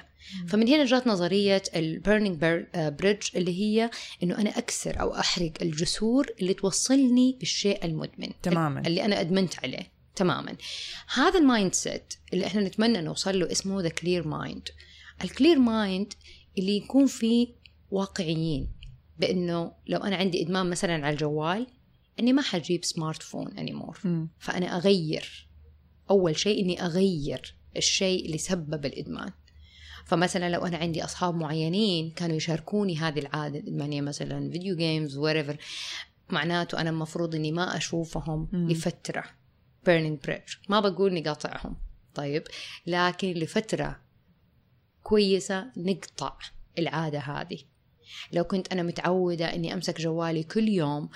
فمن 0.49 0.69
هنا 0.69 0.85
جات 0.85 1.07
نظرية 1.07 1.63
ال 1.77 1.84
burning 1.84 2.39
bridge 2.75 3.29
آه، 3.35 3.39
اللي 3.39 3.61
هي 3.61 3.91
إنه 4.23 4.39
أنا 4.39 4.59
أكسر 4.59 5.01
أو 5.01 5.15
أحرق 5.15 5.53
الجسور 5.63 6.27
اللي 6.41 6.55
توصلني 6.55 7.37
بالشيء 7.39 7.85
المدمن. 7.85 8.29
تماما. 8.43 8.81
اللي 8.81 9.05
أنا 9.05 9.21
أدمنت 9.21 9.59
عليه. 9.65 9.94
تماما. 10.17 10.57
هذا 11.15 11.39
ال 11.39 11.75
mindset 11.75 12.15
اللي 12.33 12.47
إحنا 12.47 12.61
نتمنى 12.61 13.01
نوصل 13.01 13.39
له 13.39 13.53
اسمه 13.53 13.83
the 13.83 13.89
clear 13.89 14.29
mind 14.29 14.69
ال 15.25 15.30
clear 15.30 15.59
mind 15.59 16.13
اللي 16.59 16.77
يكون 16.77 17.07
فيه 17.07 17.49
واقعيين 17.91 18.73
بإنه 19.19 19.73
لو 19.87 19.99
أنا 19.99 20.17
عندي 20.17 20.43
إدمان 20.43 20.71
مثلا 20.71 20.95
على 20.95 21.11
الجوال 21.11 21.67
إني 22.21 22.33
ما 22.33 22.43
حجيب 22.43 22.85
smartphone 22.85 23.59
anymore 23.59 23.99
فأنا 24.39 24.77
أغير. 24.77 25.49
أول 26.11 26.39
شيء 26.39 26.65
إني 26.65 26.83
أغير 26.83 27.55
الشيء 27.77 28.27
اللي 28.27 28.39
سبب 28.39 28.87
الإدمان. 28.87 29.33
فمثلا 30.07 30.51
لو 30.51 30.67
أنا 30.67 30.77
عندي 30.77 31.05
أصحاب 31.05 31.35
معينين 31.35 32.11
كانوا 32.11 32.37
يشاركوني 32.37 32.97
هذه 32.97 33.19
العادة 33.19 33.59
الادمانيه 33.59 34.01
مثلا 34.01 34.51
فيديو 34.51 34.77
جيمز 34.77 35.17
وريفر 35.17 35.57
معناته 36.31 36.81
أنا 36.81 36.91
المفروض 36.91 37.35
إني 37.35 37.53
ما 37.53 37.77
أشوفهم 37.77 38.49
لفترة. 38.53 39.25
Burning 39.87 40.27
bridge 40.27 40.59
ما 40.69 40.81
بقول 40.81 41.15
نقاطعهم. 41.15 41.77
طيب. 42.15 42.43
لكن 42.87 43.33
لفترة 43.33 44.01
كويسة 45.03 45.67
نقطع 45.77 46.37
العادة 46.79 47.19
هذه. 47.19 47.59
لو 48.33 48.45
كنت 48.45 48.73
أنا 48.73 48.83
متعودة 48.83 49.55
أني 49.55 49.75
أمسك 49.75 50.01
جوالي 50.01 50.43
كل 50.43 50.69
يوم 50.69 51.09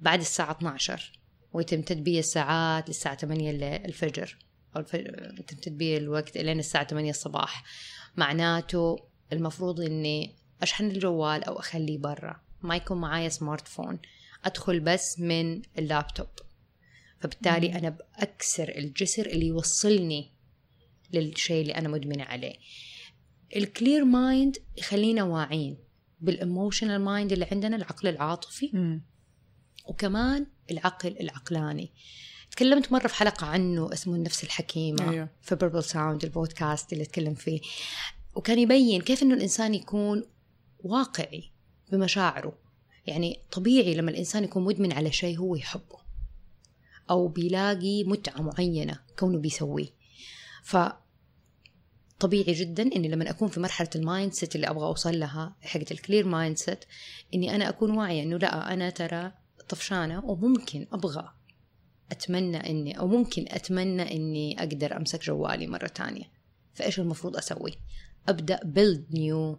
بعد 0.00 0.20
الساعة 0.20 0.50
12 0.50 1.12
وتمتد 1.52 2.04
بي 2.04 2.18
الساعات 2.18 2.88
للساعة 2.88 3.16
8 3.16 3.76
الفجر 3.76 4.36
أو 4.76 4.82
تمتد 4.82 5.78
بي 5.78 5.96
الوقت 5.96 6.38
لين 6.38 6.58
الساعة 6.58 6.86
8 6.86 7.10
الصباح. 7.10 7.64
معناته 8.16 8.96
المفروض 9.32 9.80
أني 9.80 10.36
أشحن 10.62 10.84
الجوال 10.84 11.44
أو 11.44 11.58
أخليه 11.58 11.98
برا. 11.98 12.40
ما 12.62 12.76
يكون 12.76 13.00
معايا 13.00 13.28
smartphone 13.28 13.98
أدخل 14.44 14.80
بس 14.80 15.20
من 15.20 15.62
اللابتوب. 15.78 16.28
فبالتالي 17.22 17.78
أنا 17.78 17.88
بأكسر 17.88 18.68
الجسر 18.68 19.26
اللي 19.26 19.46
يوصلني 19.46 20.32
للشيء 21.12 21.62
اللي 21.62 21.74
أنا 21.74 21.88
مدمنة 21.88 22.24
عليه. 22.24 22.54
ال 23.56 23.64
clear 23.64 24.04
mind 24.04 24.56
يخلينا 24.76 25.22
واعين 25.22 25.78
بال 26.20 26.35
emotional 26.35 27.00
mind 27.00 27.32
اللي 27.32 27.46
عندنا 27.52 27.76
العقل 27.76 28.08
العاطفي. 28.08 28.66
م. 28.66 29.00
وكمان 29.86 30.46
العقل 30.70 31.16
العقلاني. 31.20 31.92
تكلمت 32.50 32.92
مرة 32.92 33.06
في 33.06 33.14
حلقة 33.14 33.46
عنه 33.46 33.92
اسمه 33.92 34.14
النفس 34.14 34.44
الحكيمة 34.44 35.10
أيوه. 35.10 35.28
في 35.42 35.54
Purple 35.54 35.84
Sound 35.84 36.24
البودكاست 36.24 36.92
اللي 36.92 37.04
أتكلم 37.04 37.34
فيه. 37.34 37.60
وكان 38.34 38.58
يبين 38.58 39.00
كيف 39.00 39.22
إنه 39.22 39.34
الإنسان 39.34 39.74
يكون 39.74 40.24
واقعي 40.78 41.50
بمشاعره. 41.92 42.58
يعني 43.06 43.38
طبيعي 43.52 43.94
لما 43.94 44.10
الإنسان 44.10 44.44
يكون 44.44 44.64
مدمن 44.64 44.92
على 44.92 45.12
شيء 45.12 45.38
هو 45.38 45.56
يحبه. 45.56 46.01
أو 47.10 47.28
بيلاقي 47.28 48.04
متعة 48.04 48.42
معينة 48.42 48.98
كونه 49.18 49.38
بيسويه. 49.38 49.88
ف 50.62 50.76
طبيعي 52.20 52.52
جدا 52.52 52.82
إني 52.82 53.08
لما 53.08 53.30
أكون 53.30 53.48
في 53.48 53.60
مرحلة 53.60 53.88
ال 53.94 54.32
mindset 54.32 54.56
اللي 54.56 54.70
أبغى 54.70 54.84
أوصل 54.86 55.18
لها 55.18 55.56
حقت 55.60 55.92
ال 55.92 56.26
clear 56.26 56.56
mindset 56.56 56.84
إني 57.34 57.54
أنا 57.54 57.68
أكون 57.68 57.90
واعية 57.90 58.22
إنه 58.22 58.36
لأ 58.36 58.72
أنا 58.72 58.90
ترى 58.90 59.32
طفشانة 59.68 60.24
وممكن 60.24 60.86
أبغى 60.92 61.32
أتمنى 62.12 62.70
إني 62.70 62.98
أو 62.98 63.06
ممكن 63.08 63.44
أتمنى 63.48 64.16
إني 64.16 64.58
أقدر 64.58 64.96
أمسك 64.96 65.24
جوالي 65.24 65.66
مرة 65.66 65.86
تانية. 65.86 66.24
فإيش 66.74 67.00
المفروض 67.00 67.36
أسوي؟ 67.36 67.72
أبدأ 68.28 68.60
build 68.64 69.06
new 69.10 69.58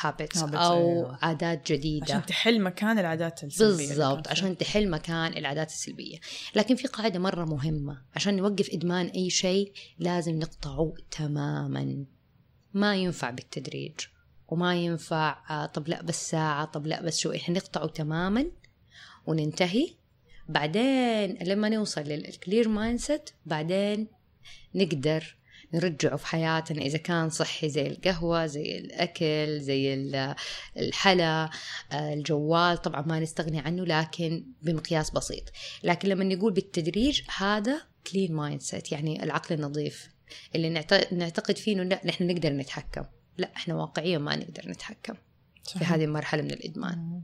habits 0.00 0.42
أو 0.42 0.74
أيوة. 0.74 1.18
عادات 1.22 1.72
جديدة. 1.72 2.04
عشان 2.04 2.26
تحل 2.26 2.60
مكان 2.60 2.98
العادات 2.98 3.44
السلبية 3.44 3.88
بالضبط 3.88 4.28
عشان 4.28 4.58
تحل 4.58 4.90
مكان 4.90 5.36
العادات 5.36 5.70
السلبية. 5.70 6.18
لكن 6.54 6.74
في 6.76 6.88
قاعدة 6.88 7.18
مرة 7.18 7.44
مهمة. 7.44 8.02
عشان 8.16 8.36
نوقف 8.36 8.70
إدمان 8.70 9.06
أي 9.06 9.30
شيء 9.30 9.72
لازم 9.98 10.38
نقطعه 10.38 10.94
تماما. 11.10 12.04
ما 12.74 12.96
ينفع 12.96 13.30
بالتدريج. 13.30 14.00
وما 14.48 14.74
ينفع 14.74 15.38
آه، 15.50 15.66
طب 15.66 15.88
لا 15.88 16.02
بس 16.02 16.30
ساعة 16.30 16.64
طب 16.64 16.86
لا 16.86 17.02
بس 17.02 17.18
شوي. 17.18 17.36
إحنا 17.36 17.54
نقطعه 17.54 17.86
تماما 17.86 18.46
وننتهي. 19.26 19.88
بعدين 20.48 21.38
لما 21.42 21.68
نوصل 21.68 22.00
لل 22.00 22.19
clear 22.19 22.68
mind 22.68 23.20
بعدين 23.46 24.08
نقدر 24.74 25.36
نرجعه 25.74 26.16
في 26.16 26.26
حياتنا 26.26 26.82
إذا 26.82 26.98
كان 26.98 27.30
صحي 27.30 27.68
زي 27.68 27.86
القهوة 27.86 28.46
زي 28.46 28.78
الأكل 28.78 29.60
زي 29.60 29.94
ال- 29.94 30.34
الحلا 30.76 31.50
آه، 31.92 32.14
الجوال 32.14 32.82
طبعا 32.82 33.02
ما 33.02 33.20
نستغني 33.20 33.58
عنه 33.60 33.84
لكن 33.84 34.46
بمقياس 34.62 35.10
بسيط. 35.10 35.44
لكن 35.82 36.08
لما 36.08 36.24
نقول 36.24 36.52
بالتدريج 36.52 37.22
هذا 37.36 37.82
clean 38.12 38.32
mindset 38.34 38.92
يعني 38.92 39.22
العقل 39.22 39.54
النظيف. 39.54 40.08
اللي 40.54 40.68
نعت- 40.70 41.12
نعتقد 41.12 41.56
فيه 41.58 41.72
إنه 41.74 41.82
لا 41.82 42.00
نحن 42.04 42.26
نقدر 42.26 42.52
نتحكم. 42.52 43.04
لا 43.38 43.50
إحنا 43.56 43.74
واقعيا 43.74 44.18
ما 44.18 44.36
نقدر 44.36 44.68
نتحكم 44.68 45.14
في 45.64 45.70
صحيح. 45.70 45.92
هذه 45.92 46.04
المرحلة 46.04 46.42
من 46.42 46.50
الإدمان. 46.50 47.22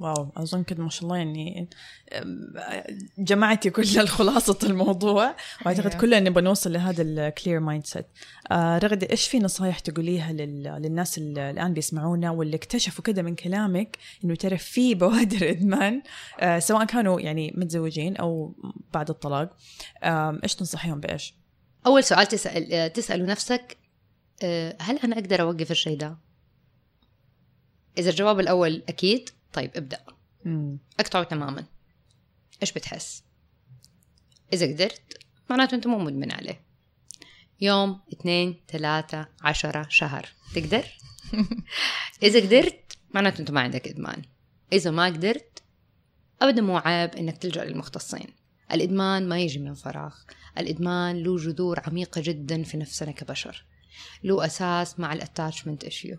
wow 0.00 0.32
أظن 0.36 0.62
كده 0.62 0.82
ما 0.82 0.90
شاء 0.90 1.02
الله 1.04 1.16
يعني 1.16 1.68
جمعتي 3.18 3.70
كل 3.70 3.98
الخلاصة 4.00 4.58
الموضوع 4.62 5.36
وأعتقد 5.66 5.86
أيوة. 5.86 6.00
كلنا 6.00 6.20
نبغى 6.20 6.44
نوصل 6.44 6.72
لهذا 6.72 7.02
ال 7.02 7.60
clear 7.60 7.86
mindset 7.86 8.06
رغد 8.52 9.04
إيش 9.04 9.28
في 9.28 9.38
نصايح 9.38 9.78
تقوليها 9.78 10.32
لل... 10.32 10.62
للناس 10.62 11.18
اللي 11.18 11.50
الآن 11.50 11.74
بيسمعونا 11.74 12.30
واللي 12.30 12.56
اكتشفوا 12.56 13.04
كده 13.04 13.22
من 13.22 13.34
كلامك 13.34 13.98
إنه 14.24 14.34
ترى 14.34 14.58
في 14.58 14.94
بوادر 15.00 15.50
إدمان 15.50 16.02
آه، 16.40 16.58
سواء 16.58 16.84
كانوا 16.84 17.20
يعني 17.20 17.52
متزوجين 17.56 18.16
أو 18.16 18.54
بعد 18.94 19.10
الطلاق 19.10 19.56
آم، 20.04 20.40
إيش 20.42 20.54
تنصحيهم 20.54 21.00
بإيش؟ 21.00 21.34
أول 21.86 22.04
سؤال 22.04 22.26
تسأل 22.26 22.72
آه، 22.72 22.88
تسأله 22.88 23.24
نفسك 23.24 23.76
آه، 24.42 24.76
هل 24.80 24.98
أنا 24.98 25.18
أقدر 25.18 25.40
أوقف 25.40 25.70
الشيء 25.70 25.96
ده؟ 25.98 26.18
إذا 27.98 28.10
الجواب 28.10 28.40
الأول 28.40 28.82
أكيد 28.88 29.30
طيب 29.52 29.70
ابدأ. 29.76 30.00
مم. 30.44 30.78
أقطعه 31.00 31.22
تماما. 31.22 31.64
إيش 32.62 32.72
بتحس؟ 32.72 33.22
إذا 34.52 34.66
قدرت 34.66 35.18
معناته 35.50 35.74
أنت 35.74 35.86
مو 35.86 35.98
مدمن 35.98 36.32
عليه. 36.32 36.60
يوم 37.60 38.00
اثنين 38.12 38.60
ثلاثة 38.68 39.28
عشرة 39.40 39.86
شهر. 39.88 40.28
تقدر؟ 40.54 40.84
إذا 42.22 42.40
قدرت 42.40 42.98
معناته 43.14 43.40
أنت 43.40 43.50
ما 43.50 43.60
عندك 43.60 43.88
إدمان. 43.88 44.22
إذا 44.72 44.90
ما 44.90 45.06
قدرت 45.06 45.62
ابدا 46.42 46.62
مو 46.62 46.76
عيب 46.76 47.10
إنك 47.10 47.38
تلجأ 47.38 47.64
للمختصين. 47.64 48.34
الإدمان 48.72 49.28
ما 49.28 49.38
يجي 49.40 49.58
من 49.58 49.74
فراغ. 49.74 50.14
الإدمان 50.58 51.22
له 51.22 51.36
جذور 51.36 51.80
عميقة 51.86 52.20
جدا 52.24 52.62
في 52.62 52.76
نفسنا 52.76 53.12
كبشر. 53.12 53.64
له 54.24 54.46
أساس 54.46 55.00
مع 55.00 55.12
ال 55.12 55.18
attachment 55.18 55.84
issue 55.84 56.16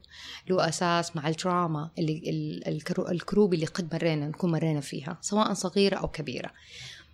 له 0.50 0.70
أساس 0.70 1.16
مع 1.16 1.28
ال 1.28 1.37
trauma 1.37 1.92
اللي 2.00 2.24
ال- 2.30 2.68
الكرو- 2.68 3.10
الكروب 3.12 3.54
اللي 3.54 3.66
قد 3.66 3.94
مرينا 3.96 4.28
نكون 4.28 4.52
مرينا 4.52 4.82
فيها 4.82 5.18
سواء 5.22 5.54
صغيرة 5.54 5.96
أو 5.98 6.08
كبيرة. 6.08 6.52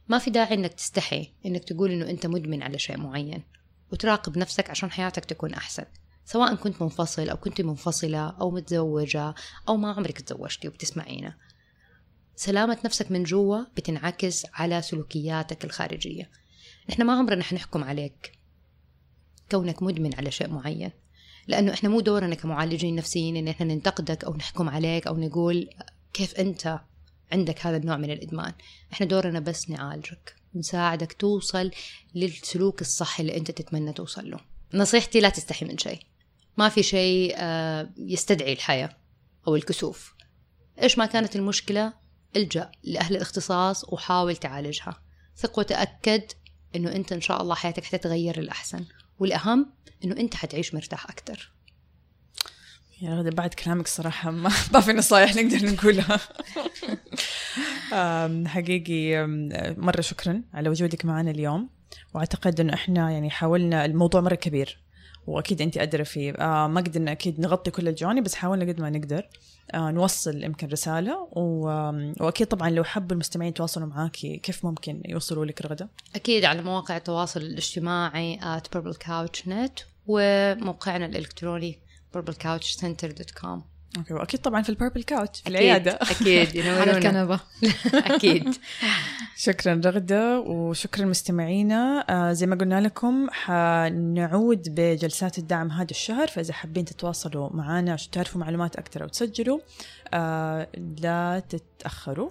ما 0.08 0.18
في 0.20 0.30
داعي 0.30 0.54
إنك 0.56 0.74
تستحي 0.74 1.32
إنك 1.46 1.64
تقول 1.64 1.92
إنه 1.92 2.10
أنت 2.10 2.26
مدمن 2.28 2.64
على 2.64 2.80
شيء 2.80 2.98
معين 2.98 3.44
وتراقب 3.92 4.38
نفسك 4.38 4.70
عشان 4.70 4.92
حياتك 4.92 5.26
تكون 5.26 5.54
أحسن. 5.54 5.84
سواء 6.26 6.56
كنت 6.56 6.82
منفصل 6.82 7.30
أو 7.30 7.38
كنت 7.38 7.62
منفصلة 7.62 8.30
أو 8.30 8.52
متزوجة 8.52 9.36
أو 9.70 9.78
ما 9.78 9.92
عمرك 9.92 10.22
تزوجتي 10.22 10.68
وبتسمعينا. 10.68 11.36
سلامة 12.36 12.78
نفسك 12.86 13.12
من 13.12 13.24
جوا 13.24 13.64
بتنعكس 13.78 14.46
على 14.54 14.82
سلوكياتك 14.82 15.66
الخارجية. 15.66 16.30
نحن 16.90 17.04
ما 17.04 17.14
عمرنا 17.14 17.44
حنحكم 17.44 17.84
عليك 17.84 18.35
كونك 19.52 19.84
مدمن 19.84 20.16
على 20.16 20.32
شيء 20.32 20.50
معين. 20.50 20.92
لأنه 21.48 21.74
إحنا 21.74 21.90
مو 21.90 22.00
دورنا 22.00 22.36
كمعالجين 22.36 22.96
نفسيين 22.96 23.38
إن 23.38 23.48
إحنا 23.48 23.66
ننتقدك 23.66 24.24
أو 24.24 24.36
نحكم 24.36 24.70
عليك 24.70 25.08
أو 25.08 25.18
نقول 25.18 25.70
كيف 26.14 26.36
أنت 26.36 26.80
عندك 27.32 27.66
هذا 27.66 27.78
النوع 27.78 27.98
من 27.98 28.12
الإدمان. 28.12 28.54
إحنا 28.94 29.08
دورنا 29.08 29.40
بس 29.40 29.70
نعالجك 29.70 30.36
نساعدك 30.56 31.14
توصل 31.14 31.72
للسلوك 32.16 32.82
الصحي 32.82 33.22
اللي 33.24 33.38
أنت 33.38 33.52
تتمنى 33.52 33.94
توصل 33.94 34.32
له. 34.32 34.40
نصيحتي 34.74 35.20
لا 35.20 35.30
تستحي 35.30 35.66
من 35.66 35.78
شيء. 35.78 36.00
ما 36.58 36.70
في 36.70 36.84
شيء 36.84 37.34
آه، 37.38 37.90
يستدعي 37.98 38.54
الحياة 38.54 38.90
أو 39.48 39.56
الكسوف. 39.56 40.14
إيش 40.82 40.98
ما 40.98 41.06
كانت 41.06 41.36
المشكلة؟ 41.36 41.94
الجأ 42.36 42.72
لأهل 42.84 43.16
الاختصاص 43.16 43.94
وحاول 43.94 44.36
تعالجها. 44.36 45.02
ثق 45.38 45.60
وتأكد 45.60 46.24
إنه 46.76 46.96
أنت 46.96 47.12
إن 47.12 47.22
شاء 47.22 47.42
الله 47.42 47.56
حياتك 47.56 47.84
حتتغير 47.84 48.40
للأحسن. 48.40 48.86
والأهم 49.20 49.70
إنه 50.04 50.18
أنت 50.18 50.36
حتعيش 50.36 50.74
مرتاح 50.74 51.10
أكتر. 51.10 51.52
يا 53.02 53.16
غدا 53.16 53.30
بعد 53.30 53.54
كلامك 53.54 53.88
صراحة 53.88 54.32
ما, 54.32 54.52
ما 54.74 54.80
في 54.80 54.94
نصايح 54.94 55.36
نقدر 55.36 55.72
نقولها. 55.72 56.20
حقيقي 58.48 59.28
مرة 59.78 60.02
شكرا 60.02 60.42
على 60.54 60.70
وجودك 60.70 61.06
معنا 61.06 61.32
اليوم. 61.32 61.70
وأعتقد 62.14 62.60
إنه 62.60 62.74
إحنا 62.74 63.12
يعني 63.12 63.30
حاولنا 63.30 63.86
الموضوع 63.86 64.22
مرة 64.22 64.36
كبير. 64.36 64.85
وأكيد 65.28 65.62
انت 65.62 65.78
أدرى 65.78 66.06
فيه 66.06 66.32
آه 66.32 66.68
ما 66.68 66.82
قدرنا 66.82 67.12
أكيد 67.12 67.40
نغطي 67.40 67.72
كل 67.72 67.88
الجوانب 67.88 68.24
بس 68.24 68.36
حاولنا 68.36 68.66
قد 68.66 68.82
ما 68.82 68.90
نقدر 68.90 69.28
آه 69.74 69.92
نوصل 69.92 70.44
يمكن. 70.44 70.68
آم، 71.68 72.16
وأكيد 72.20 72.48
طبعا 72.48 72.70
لو 72.70 72.84
حب 72.84 73.12
المستمعين 73.12 73.50
يتواصلوا 73.50 73.88
معاكي 73.88 74.38
كيف 74.38 74.66
ممكن 74.66 75.02
يوصلوا 75.06 75.46
لك 75.46 75.62
رغدة؟ 75.62 75.90
أكيد 76.16 76.46
على 76.46 76.62
مواقع 76.62 76.98
التواصل 76.98 77.42
الاجتماعي 77.42 78.40
at 78.40 78.78
purplecouchnet 78.78 79.84
وموقعنا 80.08 81.06
الإلكتروني 81.06 81.80
purplecouchcenter.com 82.18 83.75
okay 83.98 84.14
وأكيد 84.14 84.40
طبعا 84.40 84.62
في 84.62 84.70
ال 84.70 84.75
Purple 84.75 85.04
Couch 85.04 85.42
في 85.42 85.50
العيادة. 85.50 85.92
أكيد 85.92 86.68
على 86.68 86.92
الكنبة. 86.98 87.40
أكيد. 87.94 88.56
شكرا 89.46 89.82
رغدة 89.86 90.40
وشكرا 90.40 91.06
مستمعينا. 91.06 92.06
آه 92.10 92.32
زي 92.34 92.46
ما 92.48 92.56
قلنا 92.56 92.82
لكم 92.82 93.28
حنعود 93.32 94.64
بجلسات 94.76 95.38
الدعم 95.38 95.72
هذا 95.72 95.92
الشهر 95.92 96.28
فإذا 96.28 96.54
حابين 96.54 96.86
تتواصلوا 96.86 97.50
معنا 97.54 97.94
عشان 97.94 98.12
تعرفوا 98.12 98.42
معلومات 98.42 98.76
أكثر 98.76 99.04
أو 99.04 99.08
تسجلوا 99.08 99.60
آه 100.14 100.68
لا 101.02 101.44
تتأخروا. 101.50 102.30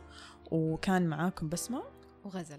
وكان 0.50 1.06
معاكم 1.06 1.48
بسمة 1.48 1.82
وغزل. 2.24 2.58